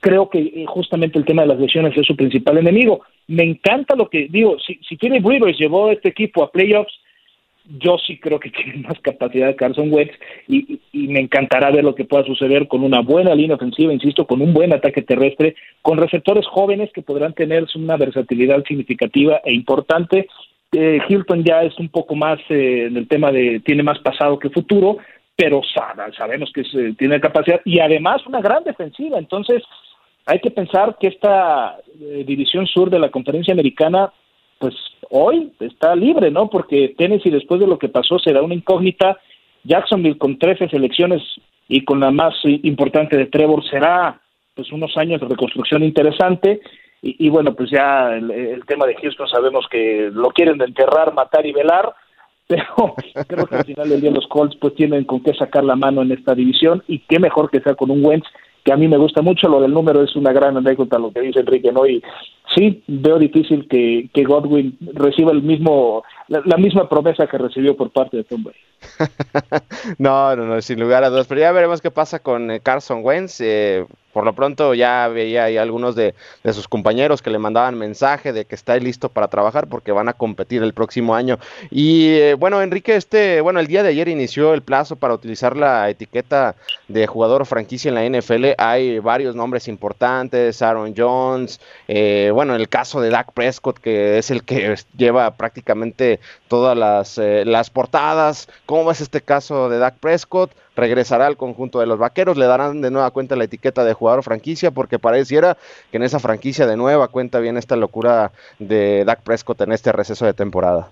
creo 0.00 0.30
que 0.30 0.38
eh, 0.38 0.64
justamente 0.66 1.18
el 1.18 1.26
tema 1.26 1.42
de 1.42 1.48
las 1.48 1.58
lesiones 1.58 1.96
es 1.96 2.06
su 2.06 2.16
principal 2.16 2.56
enemigo. 2.56 3.02
Me 3.26 3.42
encanta 3.42 3.94
lo 3.94 4.08
que 4.08 4.28
digo, 4.30 4.56
si, 4.58 4.80
si 4.86 4.96
Philip 4.96 5.26
Rivers 5.26 5.58
llevó 5.58 5.90
este 5.90 6.08
equipo 6.08 6.42
a 6.42 6.50
playoffs, 6.50 6.92
yo 7.78 7.96
sí 7.98 8.18
creo 8.18 8.40
que 8.40 8.50
tiene 8.62 8.82
más 8.86 8.98
capacidad 9.00 9.54
Carson 9.56 9.92
Wentz 9.92 10.14
y, 10.48 10.80
me 10.92 11.20
encantará 11.20 11.70
ver 11.70 11.82
lo 11.82 11.94
que 11.94 12.04
pueda 12.04 12.24
suceder 12.24 12.68
con 12.68 12.84
una 12.84 13.00
buena 13.00 13.34
línea 13.34 13.56
ofensiva, 13.56 13.92
insisto, 13.92 14.26
con 14.26 14.40
un 14.42 14.52
buen 14.52 14.72
ataque 14.72 15.02
terrestre, 15.02 15.56
con 15.82 15.98
receptores 15.98 16.46
jóvenes 16.46 16.90
que 16.92 17.02
podrán 17.02 17.32
tener 17.32 17.66
una 17.74 17.96
versatilidad 17.96 18.62
significativa 18.64 19.40
e 19.44 19.54
importante 19.54 20.28
eh, 20.72 21.00
Hilton 21.08 21.42
ya 21.42 21.62
es 21.62 21.76
un 21.78 21.88
poco 21.88 22.14
más 22.14 22.38
eh, 22.48 22.86
en 22.86 22.96
el 22.96 23.08
tema 23.08 23.32
de 23.32 23.60
tiene 23.60 23.82
más 23.82 23.98
pasado 23.98 24.38
que 24.38 24.50
futuro, 24.50 24.98
pero 25.34 25.62
sabemos 26.16 26.52
que 26.52 26.60
eh, 26.60 26.94
tiene 26.96 27.20
capacidad 27.20 27.60
y 27.64 27.80
además 27.80 28.24
una 28.26 28.40
gran 28.40 28.62
defensiva. 28.62 29.18
Entonces, 29.18 29.62
hay 30.26 30.38
que 30.38 30.50
pensar 30.50 30.96
que 31.00 31.08
esta 31.08 31.78
división 32.24 32.66
sur 32.66 32.88
de 32.88 32.98
la 32.98 33.10
conferencia 33.10 33.52
americana, 33.52 34.12
pues 34.60 34.74
hoy 35.08 35.52
está 35.58 35.96
libre, 35.96 36.30
¿no? 36.30 36.50
Porque 36.50 36.94
Tennessee, 36.96 37.30
después 37.30 37.60
de 37.60 37.66
lo 37.66 37.78
que 37.78 37.88
pasó, 37.88 38.18
será 38.18 38.42
una 38.42 38.54
incógnita. 38.54 39.18
Jacksonville 39.64 40.18
con 40.18 40.38
13 40.38 40.68
selecciones 40.68 41.22
y 41.66 41.84
con 41.84 41.98
la 41.98 42.10
más 42.10 42.34
importante 42.44 43.16
de 43.16 43.26
Trevor 43.26 43.64
será 43.68 44.20
pues 44.54 44.70
unos 44.70 44.96
años 44.96 45.20
de 45.20 45.28
reconstrucción 45.28 45.82
interesante 45.82 46.60
y, 47.02 47.30
bueno, 47.30 47.54
pues 47.54 47.70
ya 47.70 48.14
el, 48.14 48.62
tema 48.66 48.86
de 48.86 48.94
Houston 48.96 49.26
sabemos 49.26 49.66
que 49.70 50.10
lo 50.12 50.28
quieren 50.30 50.60
enterrar, 50.60 51.14
matar 51.14 51.46
y 51.46 51.52
velar, 51.52 51.94
pero 52.46 52.94
creo 53.26 53.46
que 53.46 53.54
al 53.54 53.64
final 53.64 53.88
del 53.88 54.00
día 54.02 54.10
los 54.10 54.26
Colts 54.26 54.56
pues 54.60 54.74
tienen 54.74 55.04
con 55.04 55.22
qué 55.22 55.32
sacar 55.32 55.64
la 55.64 55.76
mano 55.76 56.02
en 56.02 56.12
esta 56.12 56.34
división 56.34 56.82
y 56.86 56.98
qué 56.98 57.18
mejor 57.18 57.50
que 57.50 57.60
sea 57.60 57.74
con 57.74 57.90
un 57.90 58.04
Wentz 58.04 58.26
que 58.64 58.72
a 58.72 58.76
mí 58.76 58.88
me 58.88 58.98
gusta 58.98 59.22
mucho, 59.22 59.48
lo 59.48 59.60
del 59.60 59.72
número 59.72 60.02
es 60.02 60.14
una 60.16 60.32
gran 60.32 60.56
anécdota 60.56 60.98
lo 60.98 61.12
que 61.12 61.20
dice 61.20 61.40
Enrique, 61.40 61.72
¿no? 61.72 61.86
Y 61.86 62.02
sí, 62.54 62.82
veo 62.86 63.18
difícil 63.18 63.66
que, 63.68 64.08
que 64.12 64.24
Godwin 64.24 64.76
reciba 64.94 65.32
el 65.32 65.42
mismo, 65.42 66.02
la, 66.28 66.56
misma 66.56 66.88
promesa 66.88 67.26
que 67.26 67.38
recibió 67.38 67.76
por 67.76 67.90
parte 67.90 68.18
de 68.18 68.24
Tom. 68.24 68.44
no, 69.98 70.34
no, 70.36 70.44
no, 70.44 70.62
sin 70.62 70.80
lugar 70.80 71.04
a 71.04 71.10
dudas, 71.10 71.26
pero 71.26 71.40
ya 71.40 71.52
veremos 71.52 71.80
qué 71.80 71.90
pasa 71.90 72.18
con 72.18 72.50
eh, 72.50 72.60
Carson 72.60 73.00
Wentz, 73.02 73.40
eh, 73.40 73.86
por 74.12 74.24
lo 74.24 74.34
pronto 74.34 74.74
ya 74.74 75.08
veía 75.08 75.44
ahí 75.44 75.56
algunos 75.56 75.94
de, 75.94 76.14
sus 76.52 76.66
compañeros 76.68 77.22
que 77.22 77.30
le 77.30 77.38
mandaban 77.38 77.78
mensaje 77.78 78.32
de 78.32 78.44
que 78.44 78.54
está 78.54 78.76
listo 78.76 79.08
para 79.08 79.28
trabajar 79.28 79.68
porque 79.68 79.92
van 79.92 80.08
a 80.08 80.14
competir 80.14 80.62
el 80.62 80.74
próximo 80.74 81.14
año. 81.14 81.38
Y 81.70 82.14
eh, 82.14 82.34
bueno, 82.34 82.60
Enrique, 82.62 82.96
este, 82.96 83.40
bueno, 83.40 83.60
el 83.60 83.66
día 83.66 83.82
de 83.82 83.90
ayer 83.90 84.08
inició 84.08 84.52
el 84.54 84.62
plazo 84.62 84.96
para 84.96 85.14
utilizar 85.14 85.56
la 85.56 85.88
etiqueta 85.88 86.56
de 86.88 87.06
jugador 87.06 87.46
franquicia 87.46 87.88
en 87.88 87.94
la 87.94 88.20
NFL. 88.20 88.46
Hay 88.58 88.98
varios 88.98 89.36
nombres 89.36 89.68
importantes, 89.68 90.60
Aaron 90.60 90.94
Jones, 90.96 91.60
eh, 91.86 92.30
bueno, 92.34 92.56
el 92.56 92.68
caso 92.68 93.00
de 93.00 93.10
Dak 93.10 93.32
Prescott, 93.32 93.78
que 93.78 94.18
es 94.18 94.30
el 94.30 94.42
que 94.42 94.74
lleva 94.96 95.30
prácticamente 95.36 96.18
todas 96.48 96.76
las, 96.76 97.18
las 97.18 97.70
portadas. 97.70 98.48
¿Cómo 98.70 98.86
ves 98.86 99.00
este 99.00 99.20
caso 99.20 99.68
de 99.68 99.80
Dak 99.80 99.98
Prescott? 99.98 100.52
regresará 100.76 101.26
al 101.26 101.36
conjunto 101.36 101.80
de 101.80 101.86
los 101.86 101.98
vaqueros, 101.98 102.38
le 102.38 102.46
darán 102.46 102.80
de 102.80 102.92
nueva 102.92 103.10
cuenta 103.10 103.34
la 103.34 103.42
etiqueta 103.42 103.84
de 103.84 103.94
jugador 103.94 104.22
franquicia, 104.22 104.70
porque 104.70 105.00
pareciera 105.00 105.56
que 105.90 105.96
en 105.96 106.04
esa 106.04 106.20
franquicia 106.20 106.68
de 106.68 106.76
nueva 106.76 107.08
cuenta 107.08 107.40
viene 107.40 107.58
esta 107.58 107.74
locura 107.74 108.30
de 108.60 109.04
Dak 109.04 109.24
Prescott 109.24 109.60
en 109.62 109.72
este 109.72 109.90
receso 109.90 110.24
de 110.24 110.34
temporada. 110.34 110.88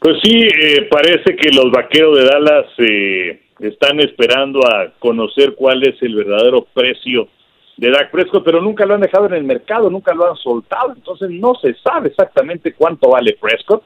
Pues 0.00 0.18
sí, 0.22 0.36
eh, 0.36 0.86
parece 0.90 1.34
que 1.34 1.48
los 1.48 1.70
vaqueros 1.70 2.18
de 2.18 2.24
Dallas 2.26 2.66
eh, 2.76 3.40
están 3.60 3.98
esperando 4.00 4.60
a 4.66 4.92
conocer 4.98 5.54
cuál 5.54 5.82
es 5.82 5.94
el 6.02 6.14
verdadero 6.14 6.66
precio 6.74 7.26
de 7.78 7.90
Dak 7.90 8.10
Prescott, 8.10 8.44
pero 8.44 8.60
nunca 8.60 8.84
lo 8.84 8.92
han 8.92 9.00
dejado 9.00 9.24
en 9.28 9.32
el 9.32 9.44
mercado, 9.44 9.88
nunca 9.88 10.12
lo 10.12 10.28
han 10.28 10.36
soltado, 10.36 10.92
entonces 10.94 11.30
no 11.30 11.54
se 11.54 11.72
sabe 11.76 12.08
exactamente 12.08 12.74
cuánto 12.74 13.08
vale 13.08 13.34
Prescott. 13.40 13.82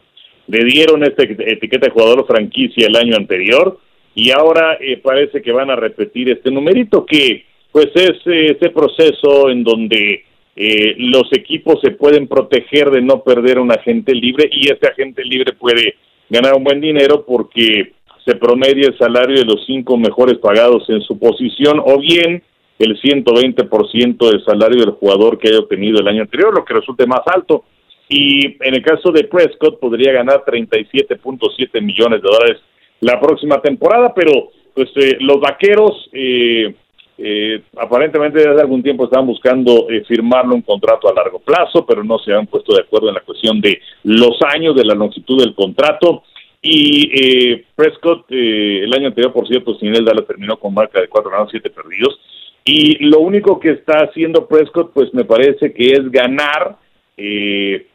Le 0.48 0.64
dieron 0.64 1.04
esta 1.04 1.24
etiqueta 1.24 1.86
de 1.86 1.92
jugador 1.92 2.26
franquicia 2.26 2.86
el 2.86 2.96
año 2.96 3.16
anterior, 3.16 3.78
y 4.16 4.30
ahora 4.30 4.78
eh, 4.80 4.96
parece 4.96 5.42
que 5.42 5.52
van 5.52 5.70
a 5.70 5.76
repetir 5.76 6.30
este 6.30 6.50
numerito 6.50 7.04
que 7.04 7.44
pues 7.70 7.88
es 7.94 8.16
eh, 8.24 8.56
ese 8.56 8.70
proceso 8.70 9.50
en 9.50 9.62
donde 9.62 10.24
eh, 10.56 10.94
los 10.96 11.30
equipos 11.32 11.78
se 11.82 11.90
pueden 11.90 12.26
proteger 12.26 12.90
de 12.90 13.02
no 13.02 13.22
perder 13.22 13.58
un 13.58 13.70
agente 13.70 14.14
libre 14.14 14.48
y 14.50 14.72
ese 14.72 14.86
agente 14.86 15.22
libre 15.22 15.52
puede 15.52 15.96
ganar 16.30 16.54
un 16.54 16.64
buen 16.64 16.80
dinero 16.80 17.26
porque 17.26 17.92
se 18.24 18.36
promedia 18.36 18.88
el 18.88 18.96
salario 18.96 19.36
de 19.36 19.44
los 19.44 19.66
cinco 19.66 19.98
mejores 19.98 20.38
pagados 20.38 20.88
en 20.88 21.02
su 21.02 21.18
posición 21.18 21.78
o 21.84 21.98
bien 21.98 22.42
el 22.78 22.98
120% 22.98 24.30
del 24.30 24.44
salario 24.44 24.80
del 24.80 24.94
jugador 24.94 25.38
que 25.38 25.48
haya 25.48 25.58
obtenido 25.58 26.00
el 26.00 26.08
año 26.08 26.22
anterior, 26.22 26.54
lo 26.54 26.64
que 26.64 26.74
resulte 26.74 27.06
más 27.06 27.20
alto. 27.26 27.64
Y 28.08 28.56
en 28.64 28.74
el 28.74 28.82
caso 28.82 29.10
de 29.10 29.24
Prescott 29.24 29.80
podría 29.80 30.12
ganar 30.12 30.44
37.7 30.44 31.82
millones 31.82 32.22
de 32.22 32.28
dólares 32.28 32.60
la 33.00 33.20
próxima 33.20 33.60
temporada, 33.60 34.14
pero 34.14 34.50
pues 34.74 34.90
eh, 34.96 35.16
los 35.20 35.40
vaqueros 35.40 36.08
eh, 36.12 36.74
eh, 37.18 37.62
aparentemente 37.78 38.38
desde 38.38 38.60
algún 38.60 38.82
tiempo 38.82 39.04
estaban 39.04 39.26
buscando 39.26 39.88
eh, 39.88 40.04
firmarle 40.06 40.54
un 40.54 40.60
contrato 40.60 41.08
a 41.08 41.14
largo 41.14 41.38
plazo, 41.38 41.86
pero 41.86 42.04
no 42.04 42.18
se 42.18 42.32
han 42.34 42.46
puesto 42.46 42.74
de 42.74 42.82
acuerdo 42.82 43.08
en 43.08 43.14
la 43.14 43.22
cuestión 43.22 43.60
de 43.60 43.80
los 44.04 44.36
años, 44.42 44.76
de 44.76 44.84
la 44.84 44.94
longitud 44.94 45.40
del 45.40 45.54
contrato. 45.54 46.24
Y 46.60 47.10
eh, 47.14 47.64
Prescott, 47.74 48.26
el 48.28 48.92
año 48.92 49.08
anterior, 49.08 49.32
por 49.32 49.46
cierto, 49.48 49.78
sin 49.78 49.94
él, 49.94 50.04
Dallas 50.04 50.26
terminó 50.26 50.58
con 50.58 50.74
marca 50.74 51.00
de 51.00 51.08
cuatro 51.08 51.30
ganados, 51.30 51.50
siete 51.50 51.70
perdidos. 51.70 52.18
Y 52.64 53.04
lo 53.04 53.20
único 53.20 53.60
que 53.60 53.70
está 53.70 54.00
haciendo 54.00 54.46
Prescott, 54.46 54.92
pues 54.92 55.14
me 55.14 55.24
parece 55.24 55.72
que 55.72 55.92
es 55.92 56.10
ganar 56.10 56.76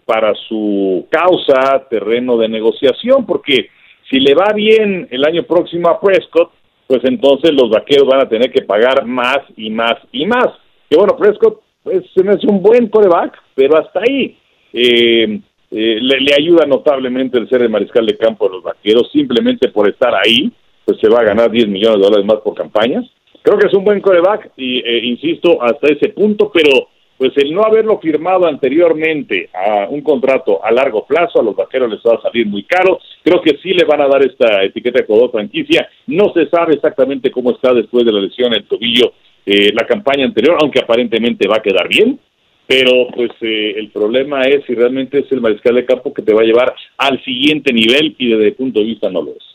para 0.06 0.34
su 0.48 1.06
causa 1.10 1.88
terreno 1.90 2.38
de 2.38 2.50
negociación, 2.50 3.26
porque 3.26 3.70
Si 4.10 4.20
le 4.20 4.34
va 4.34 4.52
bien 4.54 5.08
el 5.10 5.24
año 5.24 5.44
próximo 5.44 5.88
a 5.88 6.00
Prescott, 6.02 6.52
pues 6.86 7.00
entonces 7.06 7.54
los 7.54 7.70
vaqueros 7.70 8.06
van 8.06 8.20
a 8.20 8.28
tener 8.28 8.52
que 8.52 8.64
pagar 8.64 9.06
más 9.06 9.40
y 9.56 9.70
más 9.70 9.96
y 10.12 10.26
más. 10.26 10.48
Que 10.90 10.98
bueno, 10.98 11.16
Prescott 11.16 11.62
pues, 11.84 12.04
es 12.14 12.44
un 12.44 12.62
buen 12.62 12.90
coreback, 12.90 13.38
pero 13.56 13.78
hasta 13.78 14.02
ahí. 14.02 14.38
Eh, 14.74 15.40
eh, 15.72 16.00
le, 16.02 16.34
ayuda 16.34 16.66
notablemente 16.66 17.38
el 17.38 17.48
ser 17.48 17.62
el 17.62 17.70
mariscal 17.70 18.06
de 18.06 18.18
campo 18.18 18.48
de 18.48 18.56
los 18.56 18.64
vaqueros, 18.64 19.10
simplemente 19.12 19.70
por 19.70 19.88
estar 19.88 20.14
ahí, 20.14 20.52
pues 20.84 21.00
se 21.00 21.08
va 21.08 21.22
a 21.22 21.24
ganar 21.24 21.50
10 21.50 21.70
millones 21.70 22.00
de 22.00 22.04
dólares 22.04 22.26
más 22.26 22.40
por 22.40 22.56
campañas. 22.56 23.06
Creo 23.42 23.58
que 23.58 23.68
es 23.68 23.74
un 23.74 23.86
buen 23.86 24.02
coreback, 24.02 24.52
y 24.58 24.80
eh, 24.80 25.06
insisto, 25.06 25.64
hasta 25.64 25.88
ese 25.88 26.10
punto, 26.10 26.52
pero 26.54 26.90
pues 27.22 27.38
el 27.38 27.54
no 27.54 27.62
haberlo 27.62 28.00
firmado 28.00 28.48
anteriormente 28.48 29.52
a 29.54 29.88
un 29.88 30.02
contrato 30.02 30.66
a 30.66 30.72
largo 30.72 31.06
plazo, 31.06 31.40
a 31.40 31.44
los 31.44 31.56
vaqueros 31.56 31.92
les 31.92 32.00
va 32.00 32.16
a 32.16 32.22
salir 32.24 32.48
muy 32.48 32.64
caro. 32.64 33.00
Creo 33.24 33.40
que 33.44 33.60
sí 33.62 33.74
le 33.74 33.86
van 33.86 34.02
a 34.02 34.08
dar 34.08 34.26
esta 34.26 34.64
etiqueta 34.64 35.04
de 35.04 35.30
franquicia. 35.30 35.88
No 36.08 36.34
se 36.34 36.50
sabe 36.50 36.74
exactamente 36.74 37.30
cómo 37.30 37.52
está 37.52 37.76
después 37.76 38.06
de 38.06 38.12
la 38.12 38.22
lesión 38.22 38.52
en 38.54 38.62
el 38.62 38.68
tobillo 38.68 39.14
eh, 39.46 39.72
la 39.72 39.86
campaña 39.86 40.26
anterior, 40.26 40.58
aunque 40.60 40.80
aparentemente 40.80 41.48
va 41.48 41.58
a 41.58 41.62
quedar 41.62 41.88
bien 41.88 42.20
pero 42.66 43.08
pues 43.14 43.32
eh, 43.42 43.74
el 43.76 43.92
problema 43.92 44.44
es 44.44 44.66
si 44.66 44.74
realmente 44.74 45.20
es 45.20 45.32
el 45.32 45.42
mariscal 45.42 45.76
de 45.76 45.86
campo 45.86 46.14
que 46.14 46.22
te 46.22 46.34
va 46.34 46.42
a 46.42 46.46
llevar 46.46 46.74
al 46.98 47.22
siguiente 47.24 47.72
nivel 47.72 48.16
y 48.18 48.30
desde 48.30 48.48
el 48.48 48.54
punto 48.54 48.80
de 48.80 48.86
vista 48.86 49.12
no 49.12 49.22
lo 49.22 49.32
es. 49.32 49.51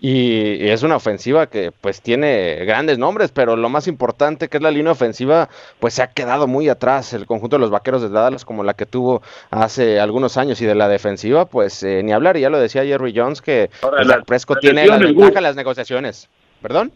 Y, 0.00 0.68
es 0.68 0.82
una 0.82 0.96
ofensiva 0.96 1.48
que 1.48 1.72
pues 1.72 2.00
tiene 2.02 2.64
grandes 2.64 2.98
nombres, 2.98 3.32
pero 3.32 3.56
lo 3.56 3.68
más 3.68 3.88
importante 3.88 4.48
que 4.48 4.58
es 4.58 4.62
la 4.62 4.70
línea 4.70 4.92
ofensiva, 4.92 5.48
pues 5.80 5.94
se 5.94 6.02
ha 6.02 6.12
quedado 6.12 6.46
muy 6.46 6.68
atrás. 6.68 7.12
El 7.14 7.26
conjunto 7.26 7.56
de 7.56 7.60
los 7.60 7.70
vaqueros 7.70 8.02
de 8.02 8.08
Dallas 8.08 8.44
como 8.44 8.62
la 8.62 8.74
que 8.74 8.86
tuvo 8.86 9.22
hace 9.50 9.98
algunos 9.98 10.36
años 10.36 10.60
y 10.60 10.66
de 10.66 10.74
la 10.74 10.88
defensiva, 10.88 11.46
pues 11.46 11.82
eh, 11.82 12.02
ni 12.04 12.12
hablar, 12.12 12.36
y 12.36 12.42
ya 12.42 12.50
lo 12.50 12.60
decía 12.60 12.84
Jerry 12.84 13.12
Jones 13.14 13.42
que 13.42 13.70
pues, 13.80 14.08
el 14.08 14.24
Prescott 14.24 14.60
tiene 14.60 14.86
la 14.86 14.98
ventaja 14.98 15.38
en 15.38 15.42
las 15.42 15.56
negociaciones. 15.56 16.28
¿Perdón? 16.62 16.92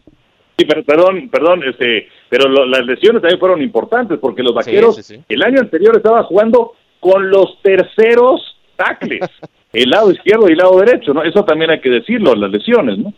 Sí, 0.57 0.65
pero, 0.65 0.83
perdón, 0.83 1.29
perdón, 1.29 1.63
este, 1.63 2.09
pero 2.29 2.47
las 2.47 2.85
lesiones 2.85 3.21
también 3.21 3.39
fueron 3.39 3.61
importantes 3.61 4.19
porque 4.19 4.43
los 4.43 4.53
vaqueros 4.53 5.11
el 5.27 5.43
año 5.43 5.59
anterior 5.59 5.97
estaban 5.97 6.23
jugando 6.25 6.73
con 6.99 7.29
los 7.29 7.59
terceros 7.61 8.55
tackles, 8.75 9.29
el 9.73 9.89
lado 9.89 10.11
izquierdo 10.11 10.47
y 10.47 10.51
el 10.51 10.57
lado 10.59 10.79
derecho, 10.79 11.13
¿no? 11.13 11.23
Eso 11.23 11.43
también 11.43 11.71
hay 11.71 11.81
que 11.81 11.89
decirlo, 11.89 12.35
las 12.35 12.51
lesiones, 12.51 12.99
¿no? 12.99 13.13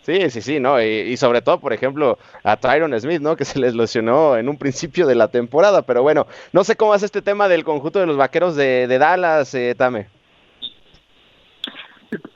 Sí, 0.00 0.30
sí, 0.30 0.40
sí, 0.40 0.58
¿no? 0.58 0.82
Y, 0.82 1.16
sobre 1.16 1.42
todo, 1.42 1.60
por 1.60 1.72
ejemplo, 1.72 2.18
a 2.42 2.56
Tyron 2.56 2.98
Smith, 2.98 3.20
¿no? 3.20 3.36
Que 3.36 3.44
se 3.44 3.60
les 3.60 3.76
lesionó 3.76 4.36
en 4.36 4.48
un 4.48 4.58
principio 4.58 5.06
de 5.06 5.14
la 5.14 5.28
temporada, 5.28 5.82
pero 5.82 6.02
bueno, 6.02 6.26
no 6.52 6.64
sé 6.64 6.74
cómo 6.74 6.94
es 6.94 7.04
este 7.04 7.22
tema 7.22 7.46
del 7.46 7.62
conjunto 7.62 8.00
de 8.00 8.06
los 8.06 8.16
vaqueros 8.16 8.56
de, 8.56 8.88
Dallas, 8.88 9.54
eh, 9.54 9.76
Tame. 9.76 10.06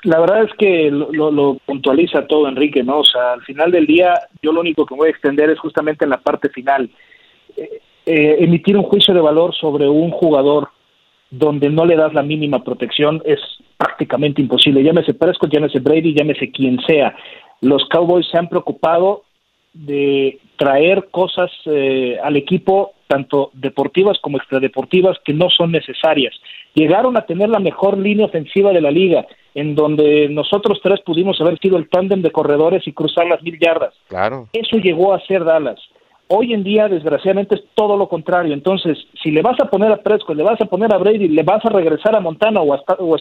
La 0.04 0.20
verdad 0.20 0.44
es 0.44 0.52
que 0.58 0.90
lo, 0.90 1.56
puntualiza 1.66 2.26
todo 2.28 2.46
Enrique, 2.46 2.84
¿no? 2.84 3.00
O 3.00 3.04
sea, 3.04 3.32
al 3.32 3.42
final 3.42 3.72
del 3.72 3.86
día 3.86 4.14
yo 4.42 4.52
lo 4.52 4.60
único 4.60 4.86
que 4.86 4.94
voy 4.94 5.08
a 5.08 5.10
extender 5.10 5.50
es 5.50 5.58
justamente 5.58 6.04
en 6.04 6.10
la 6.10 6.18
parte 6.18 6.48
final. 6.50 6.88
Eh, 7.56 7.80
eh, 8.06 8.36
emitir 8.38 8.76
un 8.76 8.84
juicio 8.84 9.12
de 9.12 9.20
valor 9.20 9.52
sobre 9.56 9.88
un 9.88 10.12
jugador 10.12 10.68
donde 11.30 11.70
no 11.70 11.84
le 11.84 11.96
das 11.96 12.14
la 12.14 12.22
mínima 12.22 12.62
protección 12.62 13.22
es 13.24 13.40
prácticamente 13.76 14.40
imposible. 14.40 14.82
Llámese 14.82 15.14
Prescott, 15.14 15.52
llámese 15.52 15.80
Brady, 15.80 16.14
llámese 16.14 16.50
quien 16.50 16.78
sea. 16.86 17.14
Los 17.60 17.86
Cowboys 17.88 18.26
se 18.30 18.38
han 18.38 18.48
preocupado 18.48 19.24
de 19.72 20.38
traer 20.56 21.08
cosas 21.10 21.50
eh, 21.66 22.18
al 22.22 22.36
equipo, 22.36 22.92
tanto 23.08 23.50
deportivas 23.52 24.18
como 24.20 24.38
extradeportivas, 24.38 25.18
que 25.24 25.34
no 25.34 25.50
son 25.50 25.72
necesarias. 25.72 26.34
Llegaron 26.74 27.16
a 27.16 27.26
tener 27.26 27.48
la 27.48 27.58
mejor 27.58 27.98
línea 27.98 28.26
ofensiva 28.26 28.72
de 28.72 28.80
la 28.80 28.90
liga 28.90 29.26
en 29.54 29.74
donde 29.74 30.28
nosotros 30.28 30.80
tres 30.82 31.00
pudimos 31.00 31.40
haber 31.40 31.58
sido 31.58 31.78
el 31.78 31.88
tándem 31.88 32.20
de 32.20 32.30
corredores 32.30 32.86
y 32.86 32.92
cruzar 32.92 33.26
las 33.26 33.42
mil 33.42 33.58
yardas. 33.58 33.94
Claro. 34.08 34.48
Eso 34.52 34.76
llegó 34.76 35.14
a 35.14 35.20
ser 35.20 35.44
Dallas. 35.44 35.80
Hoy 36.28 36.52
en 36.52 36.64
día, 36.64 36.88
desgraciadamente, 36.88 37.54
es 37.54 37.64
todo 37.74 37.96
lo 37.96 38.08
contrario. 38.08 38.52
Entonces, 38.52 38.98
si 39.22 39.30
le 39.30 39.42
vas 39.42 39.58
a 39.60 39.70
poner 39.70 39.92
a 39.92 40.02
Prescott, 40.02 40.36
le 40.36 40.42
vas 40.42 40.60
a 40.60 40.66
poner 40.66 40.92
a 40.92 40.98
Brady, 40.98 41.28
le 41.28 41.42
vas 41.42 41.64
a 41.64 41.70
regresar 41.70 42.16
a 42.16 42.20
Montana 42.20 42.60
o 42.60 42.74
a, 42.74 42.82
o 42.98 43.16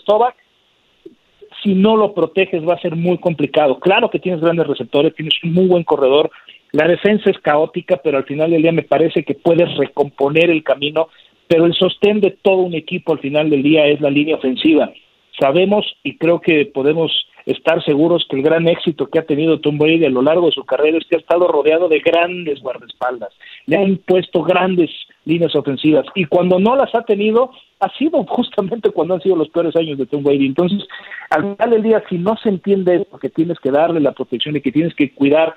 si 1.63 1.73
no 1.73 1.95
lo 1.95 2.13
proteges 2.13 2.67
va 2.67 2.75
a 2.75 2.81
ser 2.81 2.95
muy 2.95 3.17
complicado. 3.17 3.79
Claro 3.79 4.09
que 4.09 4.19
tienes 4.19 4.41
grandes 4.41 4.67
receptores, 4.67 5.15
tienes 5.15 5.33
un 5.43 5.53
muy 5.53 5.67
buen 5.67 5.83
corredor, 5.83 6.29
la 6.71 6.87
defensa 6.87 7.29
es 7.29 7.39
caótica, 7.39 7.97
pero 8.03 8.17
al 8.17 8.25
final 8.25 8.51
del 8.51 8.61
día 8.61 8.71
me 8.71 8.83
parece 8.83 9.23
que 9.23 9.33
puedes 9.33 9.75
recomponer 9.77 10.49
el 10.49 10.63
camino, 10.63 11.07
pero 11.47 11.65
el 11.65 11.73
sostén 11.73 12.21
de 12.21 12.31
todo 12.31 12.57
un 12.57 12.73
equipo 12.73 13.13
al 13.13 13.19
final 13.19 13.49
del 13.49 13.63
día 13.63 13.87
es 13.87 14.01
la 14.01 14.09
línea 14.09 14.35
ofensiva 14.35 14.91
sabemos 15.39 15.85
y 16.03 16.17
creo 16.17 16.39
que 16.39 16.65
podemos 16.65 17.11
estar 17.45 17.83
seguros 17.83 18.25
que 18.29 18.37
el 18.37 18.43
gran 18.43 18.67
éxito 18.67 19.07
que 19.07 19.19
ha 19.19 19.25
tenido 19.25 19.59
Tom 19.59 19.77
Brady 19.77 20.05
a 20.05 20.09
lo 20.09 20.21
largo 20.21 20.47
de 20.47 20.51
su 20.51 20.63
carrera 20.63 20.97
es 20.97 21.05
que 21.07 21.15
ha 21.15 21.19
estado 21.19 21.47
rodeado 21.47 21.87
de 21.87 21.99
grandes 21.99 22.59
guardaespaldas, 22.61 23.33
le 23.67 23.77
han 23.77 23.97
puesto 23.97 24.41
grandes 24.41 24.89
líneas 25.25 25.55
ofensivas 25.55 26.05
y 26.15 26.25
cuando 26.25 26.59
no 26.59 26.75
las 26.75 26.93
ha 26.95 27.03
tenido 27.03 27.51
ha 27.79 27.89
sido 27.97 28.23
justamente 28.23 28.89
cuando 28.89 29.15
han 29.15 29.21
sido 29.21 29.35
los 29.35 29.49
peores 29.49 29.75
años 29.75 29.97
de 29.97 30.05
Tom 30.05 30.23
Brady. 30.23 30.45
Entonces, 30.45 30.87
al 31.29 31.55
final 31.55 31.69
del 31.69 31.83
día, 31.83 32.03
si 32.09 32.17
no 32.17 32.35
se 32.37 32.49
entiende 32.49 33.05
que 33.21 33.29
tienes 33.29 33.59
que 33.59 33.71
darle 33.71 33.99
la 33.99 34.13
protección 34.13 34.55
y 34.55 34.61
que 34.61 34.71
tienes 34.71 34.95
que 34.95 35.13
cuidar 35.13 35.53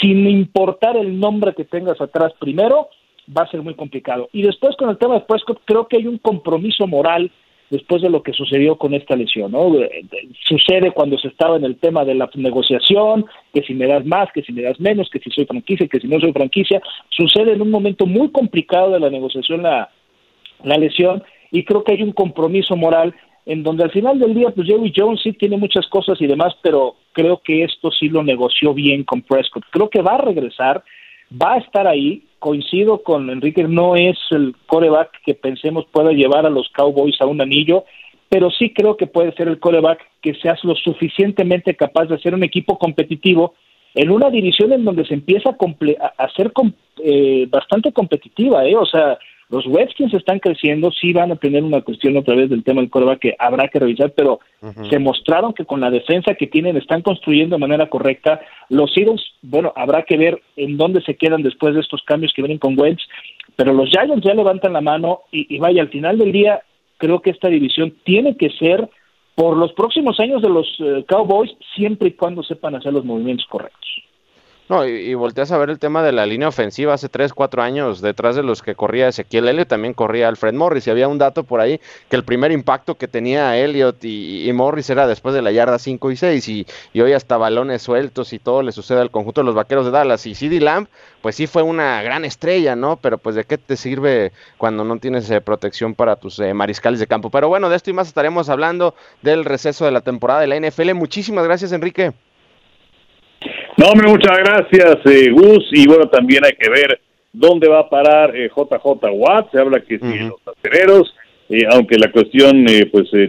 sin 0.00 0.28
importar 0.28 0.96
el 0.96 1.18
nombre 1.18 1.54
que 1.54 1.64
tengas 1.64 2.00
atrás 2.00 2.32
primero, 2.38 2.88
va 3.36 3.42
a 3.42 3.50
ser 3.50 3.62
muy 3.62 3.74
complicado. 3.74 4.28
Y 4.32 4.42
después 4.42 4.76
con 4.76 4.90
el 4.90 4.98
tema 4.98 5.14
de 5.14 5.20
Prescott, 5.20 5.60
creo 5.64 5.86
que 5.86 5.96
hay 5.96 6.06
un 6.06 6.18
compromiso 6.18 6.86
moral 6.86 7.30
después 7.72 8.02
de 8.02 8.10
lo 8.10 8.22
que 8.22 8.34
sucedió 8.34 8.76
con 8.76 8.92
esta 8.92 9.16
lesión, 9.16 9.52
¿no? 9.52 9.74
Eh, 9.80 10.04
sucede 10.46 10.92
cuando 10.92 11.16
se 11.16 11.28
estaba 11.28 11.56
en 11.56 11.64
el 11.64 11.78
tema 11.78 12.04
de 12.04 12.14
la 12.14 12.28
negociación, 12.34 13.24
que 13.54 13.62
si 13.62 13.72
me 13.72 13.86
das 13.86 14.04
más, 14.04 14.28
que 14.34 14.42
si 14.42 14.52
me 14.52 14.60
das 14.60 14.78
menos, 14.78 15.08
que 15.10 15.20
si 15.20 15.30
soy 15.30 15.46
franquicia, 15.46 15.88
que 15.88 15.98
si 15.98 16.06
no 16.06 16.20
soy 16.20 16.32
franquicia, 16.34 16.82
sucede 17.08 17.54
en 17.54 17.62
un 17.62 17.70
momento 17.70 18.04
muy 18.04 18.30
complicado 18.30 18.90
de 18.90 19.00
la 19.00 19.08
negociación 19.08 19.62
la, 19.62 19.88
la 20.62 20.76
lesión 20.76 21.22
y 21.50 21.64
creo 21.64 21.82
que 21.82 21.92
hay 21.92 22.02
un 22.02 22.12
compromiso 22.12 22.76
moral 22.76 23.14
en 23.46 23.62
donde 23.62 23.84
al 23.84 23.90
final 23.90 24.18
del 24.18 24.34
día, 24.34 24.50
pues 24.50 24.68
Jerry 24.68 24.92
Jones 24.94 25.20
sí 25.22 25.32
tiene 25.32 25.56
muchas 25.56 25.86
cosas 25.88 26.20
y 26.20 26.26
demás, 26.26 26.54
pero 26.62 26.96
creo 27.12 27.40
que 27.42 27.64
esto 27.64 27.90
sí 27.90 28.10
lo 28.10 28.22
negoció 28.22 28.74
bien 28.74 29.02
con 29.02 29.22
Prescott. 29.22 29.64
Creo 29.70 29.88
que 29.88 30.02
va 30.02 30.16
a 30.16 30.22
regresar, 30.22 30.84
va 31.30 31.54
a 31.54 31.58
estar 31.58 31.86
ahí, 31.86 32.22
coincido 32.42 33.04
con 33.04 33.30
Enrique, 33.30 33.62
no 33.62 33.94
es 33.94 34.18
el 34.32 34.56
coreback 34.66 35.22
que 35.24 35.34
pensemos 35.34 35.86
pueda 35.92 36.10
llevar 36.10 36.44
a 36.44 36.50
los 36.50 36.68
Cowboys 36.70 37.14
a 37.20 37.26
un 37.26 37.40
anillo, 37.40 37.84
pero 38.28 38.50
sí 38.50 38.74
creo 38.74 38.96
que 38.96 39.06
puede 39.06 39.32
ser 39.34 39.46
el 39.46 39.60
coreback 39.60 40.00
que 40.20 40.34
seas 40.34 40.58
lo 40.64 40.74
suficientemente 40.74 41.76
capaz 41.76 42.06
de 42.06 42.16
hacer 42.16 42.34
un 42.34 42.42
equipo 42.42 42.78
competitivo 42.78 43.54
en 43.94 44.10
una 44.10 44.28
división 44.28 44.72
en 44.72 44.84
donde 44.84 45.06
se 45.06 45.14
empieza 45.14 45.50
a, 45.50 46.24
a, 46.24 46.28
ser 46.30 46.50
eh, 47.04 47.46
bastante 47.48 47.92
competitiva, 47.92 48.66
¿eh? 48.66 48.74
O 48.74 48.86
sea, 48.86 49.16
los 49.52 49.66
Redskins 49.66 50.14
están 50.14 50.38
creciendo, 50.38 50.90
sí 50.90 51.12
van 51.12 51.30
a 51.30 51.36
tener 51.36 51.62
una 51.62 51.82
cuestión 51.82 52.16
otra 52.16 52.34
vez 52.34 52.48
del 52.48 52.64
tema 52.64 52.80
del 52.80 52.88
coreback 52.88 53.18
que 53.18 53.36
habrá 53.38 53.68
que 53.68 53.80
revisar, 53.80 54.10
pero 54.16 54.40
se 54.88 54.98
mostraron 54.98 55.52
que 55.52 55.66
con 55.66 55.78
la 55.78 55.90
defensa 55.90 56.34
que 56.34 56.46
tienen 56.46 56.78
están 56.78 57.02
construyendo 57.02 57.56
de 57.56 57.60
manera 57.60 57.90
correcta. 57.90 58.40
Los 58.70 58.96
Eagles, 58.96 59.20
bueno, 59.42 59.70
habrá 59.76 60.04
que 60.04 60.16
ver 60.16 60.40
en 60.56 60.78
dónde 60.78 61.02
se 61.02 61.16
quedan 61.16 61.42
después 61.42 61.74
de 61.74 61.80
estos 61.80 62.02
cambios 62.04 62.32
que 62.34 62.40
vienen 62.40 62.56
con 62.56 62.80
Wentz, 62.80 63.02
pero 63.54 63.74
los 63.74 63.90
Giants 63.90 64.24
ya 64.24 64.32
levantan 64.32 64.72
la 64.72 64.80
mano 64.80 65.20
y, 65.30 65.58
vaya, 65.58 65.82
al 65.82 65.90
final 65.90 66.16
del 66.16 66.32
día 66.32 66.62
creo 66.96 67.20
que 67.20 67.28
esta 67.28 67.48
división 67.48 67.94
tiene 68.04 68.38
que 68.38 68.48
ser 68.58 68.88
por 69.34 69.58
los 69.58 69.74
próximos 69.74 70.18
años 70.18 70.40
de 70.40 70.48
los 70.48 70.66
eh, 70.78 71.04
Cowboys 71.06 71.50
siempre 71.76 72.08
y 72.08 72.12
cuando 72.12 72.42
sepan 72.42 72.74
hacer 72.76 72.94
los 72.94 73.04
movimientos 73.04 73.46
correctos. 73.50 73.90
No, 74.72 74.86
y, 74.86 75.12
volteas 75.12 75.52
a 75.52 75.58
ver 75.58 75.68
el 75.68 75.78
tema 75.78 76.02
de 76.02 76.12
la 76.12 76.24
línea 76.24 76.48
ofensiva 76.48 76.94
hace 76.94 77.10
3, 77.10 77.34
4 77.34 77.60
años, 77.62 78.00
detrás 78.00 78.36
de 78.36 78.42
los 78.42 78.62
que 78.62 78.74
corría 78.74 79.08
Ezequiel 79.08 79.46
Elliott, 79.46 79.68
también 79.68 79.92
corría 79.92 80.28
Alfred 80.28 80.54
Morris, 80.54 80.86
y 80.86 80.90
había 80.90 81.08
un 81.08 81.18
dato 81.18 81.44
por 81.44 81.60
ahí 81.60 81.78
que 82.08 82.16
el 82.16 82.24
primer 82.24 82.52
impacto 82.52 82.94
que 82.94 83.06
tenía 83.06 83.58
Elliott 83.58 84.02
y, 84.02 84.50
Morris 84.54 84.88
era 84.88 85.06
después 85.06 85.34
de 85.34 85.42
la 85.42 85.52
yarda 85.52 85.78
5 85.78 86.10
y 86.10 86.16
6, 86.16 86.48
y, 86.48 86.66
hoy 87.02 87.12
hasta 87.12 87.36
balones 87.36 87.82
sueltos 87.82 88.32
y 88.32 88.38
todo 88.38 88.62
le 88.62 88.72
sucede 88.72 89.02
al 89.02 89.10
conjunto 89.10 89.42
de 89.42 89.44
los 89.44 89.54
vaqueros 89.54 89.84
de 89.84 89.90
Dallas, 89.90 90.24
y 90.24 90.34
CD 90.34 90.58
Lamb, 90.58 90.88
pues 91.20 91.36
sí 91.36 91.46
fue 91.46 91.60
una 91.62 92.02
gran 92.02 92.24
estrella, 92.24 92.74
¿no? 92.74 92.96
Pero 92.96 93.18
pues 93.18 93.36
de 93.36 93.44
qué 93.44 93.58
te 93.58 93.76
sirve 93.76 94.32
cuando 94.56 94.84
no 94.84 94.96
tienes 94.96 95.28
eh, 95.30 95.42
protección 95.42 95.94
para 95.94 96.16
tus 96.16 96.38
eh, 96.38 96.54
mariscales 96.54 96.98
de 96.98 97.06
campo. 97.06 97.28
Pero 97.28 97.46
bueno, 97.50 97.68
de 97.68 97.76
esto 97.76 97.90
y 97.90 97.92
más 97.92 98.08
estaremos 98.08 98.48
hablando 98.48 98.94
del 99.20 99.44
receso 99.44 99.84
de 99.84 99.90
la 99.90 100.00
temporada 100.00 100.40
de 100.40 100.46
la 100.46 100.58
NFL. 100.58 100.94
Muchísimas 100.94 101.44
gracias, 101.44 101.72
Enrique. 101.72 102.14
No, 103.76 103.86
hombre, 103.86 104.08
muchas 104.08 104.36
gracias, 104.38 104.98
eh, 105.06 105.30
Gus. 105.30 105.68
Y 105.72 105.86
bueno, 105.86 106.08
también 106.08 106.44
hay 106.44 106.52
que 106.52 106.68
ver 106.68 107.00
dónde 107.32 107.68
va 107.68 107.80
a 107.80 107.88
parar 107.88 108.36
eh, 108.36 108.50
JJ 108.54 109.08
Watt. 109.12 109.50
Se 109.50 109.58
habla 109.58 109.80
que 109.80 109.98
sí, 109.98 110.18
los 110.18 110.40
acereros, 110.46 111.14
eh, 111.48 111.64
aunque 111.70 111.96
la 111.96 112.12
cuestión, 112.12 112.68
eh, 112.68 112.86
pues, 112.92 113.08
eh, 113.14 113.26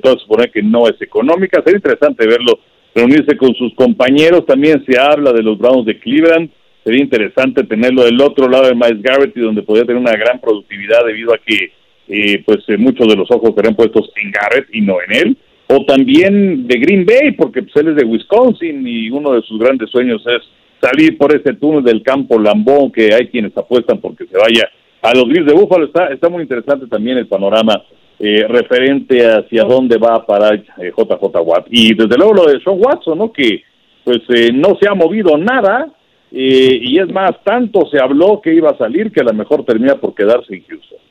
todo 0.00 0.14
se 0.14 0.20
supone 0.20 0.50
que 0.50 0.62
no 0.62 0.86
es 0.86 1.00
económica. 1.02 1.60
Sería 1.62 1.78
interesante 1.78 2.26
verlo 2.26 2.60
reunirse 2.94 3.36
con 3.36 3.54
sus 3.54 3.74
compañeros. 3.74 4.46
También 4.46 4.84
se 4.86 4.98
habla 4.98 5.32
de 5.32 5.42
los 5.42 5.58
Browns 5.58 5.86
de 5.86 5.98
Cleveland. 5.98 6.50
Sería 6.84 7.02
interesante 7.02 7.64
tenerlo 7.64 8.04
del 8.04 8.20
otro 8.20 8.48
lado 8.48 8.66
de 8.66 8.74
Miles 8.74 9.02
Garrett, 9.02 9.36
y 9.36 9.40
donde 9.40 9.62
podría 9.62 9.84
tener 9.84 10.00
una 10.00 10.16
gran 10.16 10.40
productividad 10.40 11.04
debido 11.04 11.32
a 11.32 11.38
que, 11.38 11.72
eh, 12.08 12.42
pues, 12.44 12.60
muchos 12.78 13.08
de 13.08 13.16
los 13.16 13.30
ojos 13.30 13.52
serían 13.56 13.74
puestos 13.74 14.10
en 14.16 14.30
Garrett 14.30 14.68
y 14.72 14.80
no 14.80 14.96
en 15.02 15.12
él 15.12 15.36
o 15.74 15.84
también 15.86 16.66
de 16.66 16.78
Green 16.78 17.06
Bay, 17.06 17.32
porque 17.32 17.62
pues, 17.62 17.74
él 17.76 17.88
es 17.88 17.96
de 17.96 18.04
Wisconsin 18.04 18.86
y 18.86 19.10
uno 19.10 19.32
de 19.32 19.42
sus 19.42 19.58
grandes 19.58 19.90
sueños 19.90 20.22
es 20.26 20.42
salir 20.80 21.16
por 21.16 21.34
ese 21.34 21.54
túnel 21.54 21.82
del 21.82 22.02
campo 22.02 22.38
Lambón, 22.38 22.92
que 22.92 23.14
hay 23.14 23.28
quienes 23.28 23.56
apuestan 23.56 23.98
porque 23.98 24.26
se 24.26 24.36
vaya 24.36 24.68
a 25.00 25.14
los 25.14 25.28
Bills 25.28 25.46
de 25.46 25.54
Búfalo. 25.54 25.86
Está, 25.86 26.08
está 26.08 26.28
muy 26.28 26.42
interesante 26.42 26.86
también 26.88 27.16
el 27.16 27.26
panorama 27.26 27.82
eh, 28.18 28.46
referente 28.48 29.24
hacia 29.24 29.64
dónde 29.64 29.96
va 29.96 30.16
a 30.16 30.26
parar 30.26 30.62
JJ 30.62 30.78
eh, 30.78 31.40
Watt. 31.42 31.66
Y 31.70 31.94
desde 31.94 32.16
luego 32.18 32.34
lo 32.34 32.46
de 32.46 32.60
Sean 32.60 32.76
Watson, 32.78 33.16
¿no? 33.16 33.32
Que 33.32 33.62
pues 34.04 34.20
eh, 34.28 34.50
no 34.52 34.76
se 34.80 34.88
ha 34.88 34.94
movido 34.94 35.38
nada 35.38 35.88
y 36.34 36.98
es 36.98 37.12
más, 37.12 37.32
tanto 37.44 37.84
se 37.90 38.00
habló 38.00 38.40
que 38.42 38.54
iba 38.54 38.70
a 38.70 38.78
salir 38.78 39.12
que 39.12 39.20
a 39.20 39.24
lo 39.24 39.34
mejor 39.34 39.66
termina 39.66 39.96
por 39.96 40.14
quedarse 40.14 40.54
en 40.54 40.64
Houston. 40.64 41.01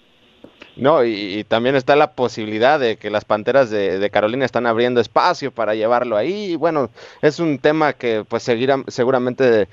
No, 0.78 1.04
y, 1.04 1.44
también 1.44 1.76
está 1.76 1.96
la 1.96 2.12
posibilidad 2.12 2.80
de 2.80 2.98
que 2.98 3.10
las 3.10 3.26
Panteras 3.26 3.70
de, 3.70 4.10
Carolina 4.10 4.46
están 4.46 4.66
abriendo 4.66 5.02
espacio 5.02 5.52
para 5.52 5.76
llevarlo 5.76 6.18
ahí. 6.18 6.54
Y 6.54 6.56
bueno, 6.56 6.90
es 7.22 7.40
un 7.40 7.60
tema 7.60 7.94
que 7.94 8.24
pues 8.28 8.44
seguirá, 8.44 8.78
seguramente 8.88 9.68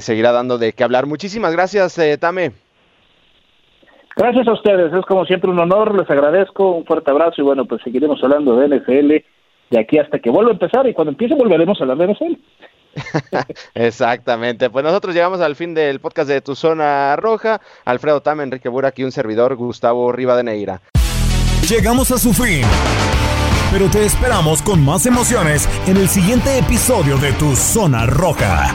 seguirá 0.00 0.32
dando 0.32 0.58
de 0.58 0.72
qué 0.72 0.84
hablar. 0.84 1.06
Muchísimas 1.06 1.52
gracias, 1.52 1.98
Tame. 2.20 2.52
Gracias 4.16 4.46
a 4.46 4.52
ustedes, 4.52 4.92
es 4.92 5.04
como 5.06 5.24
siempre 5.24 5.50
un 5.50 5.58
honor, 5.58 5.98
les 5.98 6.08
agradezco, 6.08 6.70
un 6.70 6.84
fuerte 6.84 7.10
abrazo 7.10 7.34
y 7.38 7.44
bueno, 7.44 7.64
pues 7.64 7.82
seguiremos 7.82 8.22
hablando 8.22 8.56
de 8.56 8.68
NFL 8.68 9.10
de 9.70 9.80
aquí 9.80 9.98
hasta 9.98 10.20
que 10.20 10.30
vuelva 10.30 10.50
a 10.50 10.54
empezar 10.54 10.86
y 10.86 10.94
cuando 10.94 11.10
empiece 11.10 11.34
volveremos 11.34 11.80
a 11.80 11.82
hablar 11.84 11.98
de 11.98 12.12
NFL. 12.12 12.34
Exactamente, 13.74 14.70
pues 14.70 14.84
nosotros 14.84 15.14
llegamos 15.14 15.40
al 15.40 15.56
fin 15.56 15.74
del 15.74 16.00
podcast 16.00 16.28
de 16.28 16.40
Tu 16.40 16.54
Zona 16.54 17.16
Roja, 17.16 17.60
Alfredo 17.84 18.20
Tame, 18.22 18.42
Enrique 18.42 18.68
Burak 18.68 18.98
y 18.98 19.04
un 19.04 19.12
servidor, 19.12 19.56
Gustavo 19.56 20.12
Rivadeneira. 20.12 20.80
Llegamos 21.68 22.10
a 22.10 22.18
su 22.18 22.32
fin, 22.32 22.62
pero 23.72 23.88
te 23.88 24.04
esperamos 24.04 24.60
con 24.62 24.84
más 24.84 25.06
emociones 25.06 25.68
en 25.86 25.96
el 25.96 26.08
siguiente 26.08 26.58
episodio 26.58 27.16
de 27.18 27.32
Tu 27.32 27.56
Zona 27.56 28.06
Roja. 28.06 28.74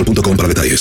para 0.37 0.47
detalles. 0.47 0.79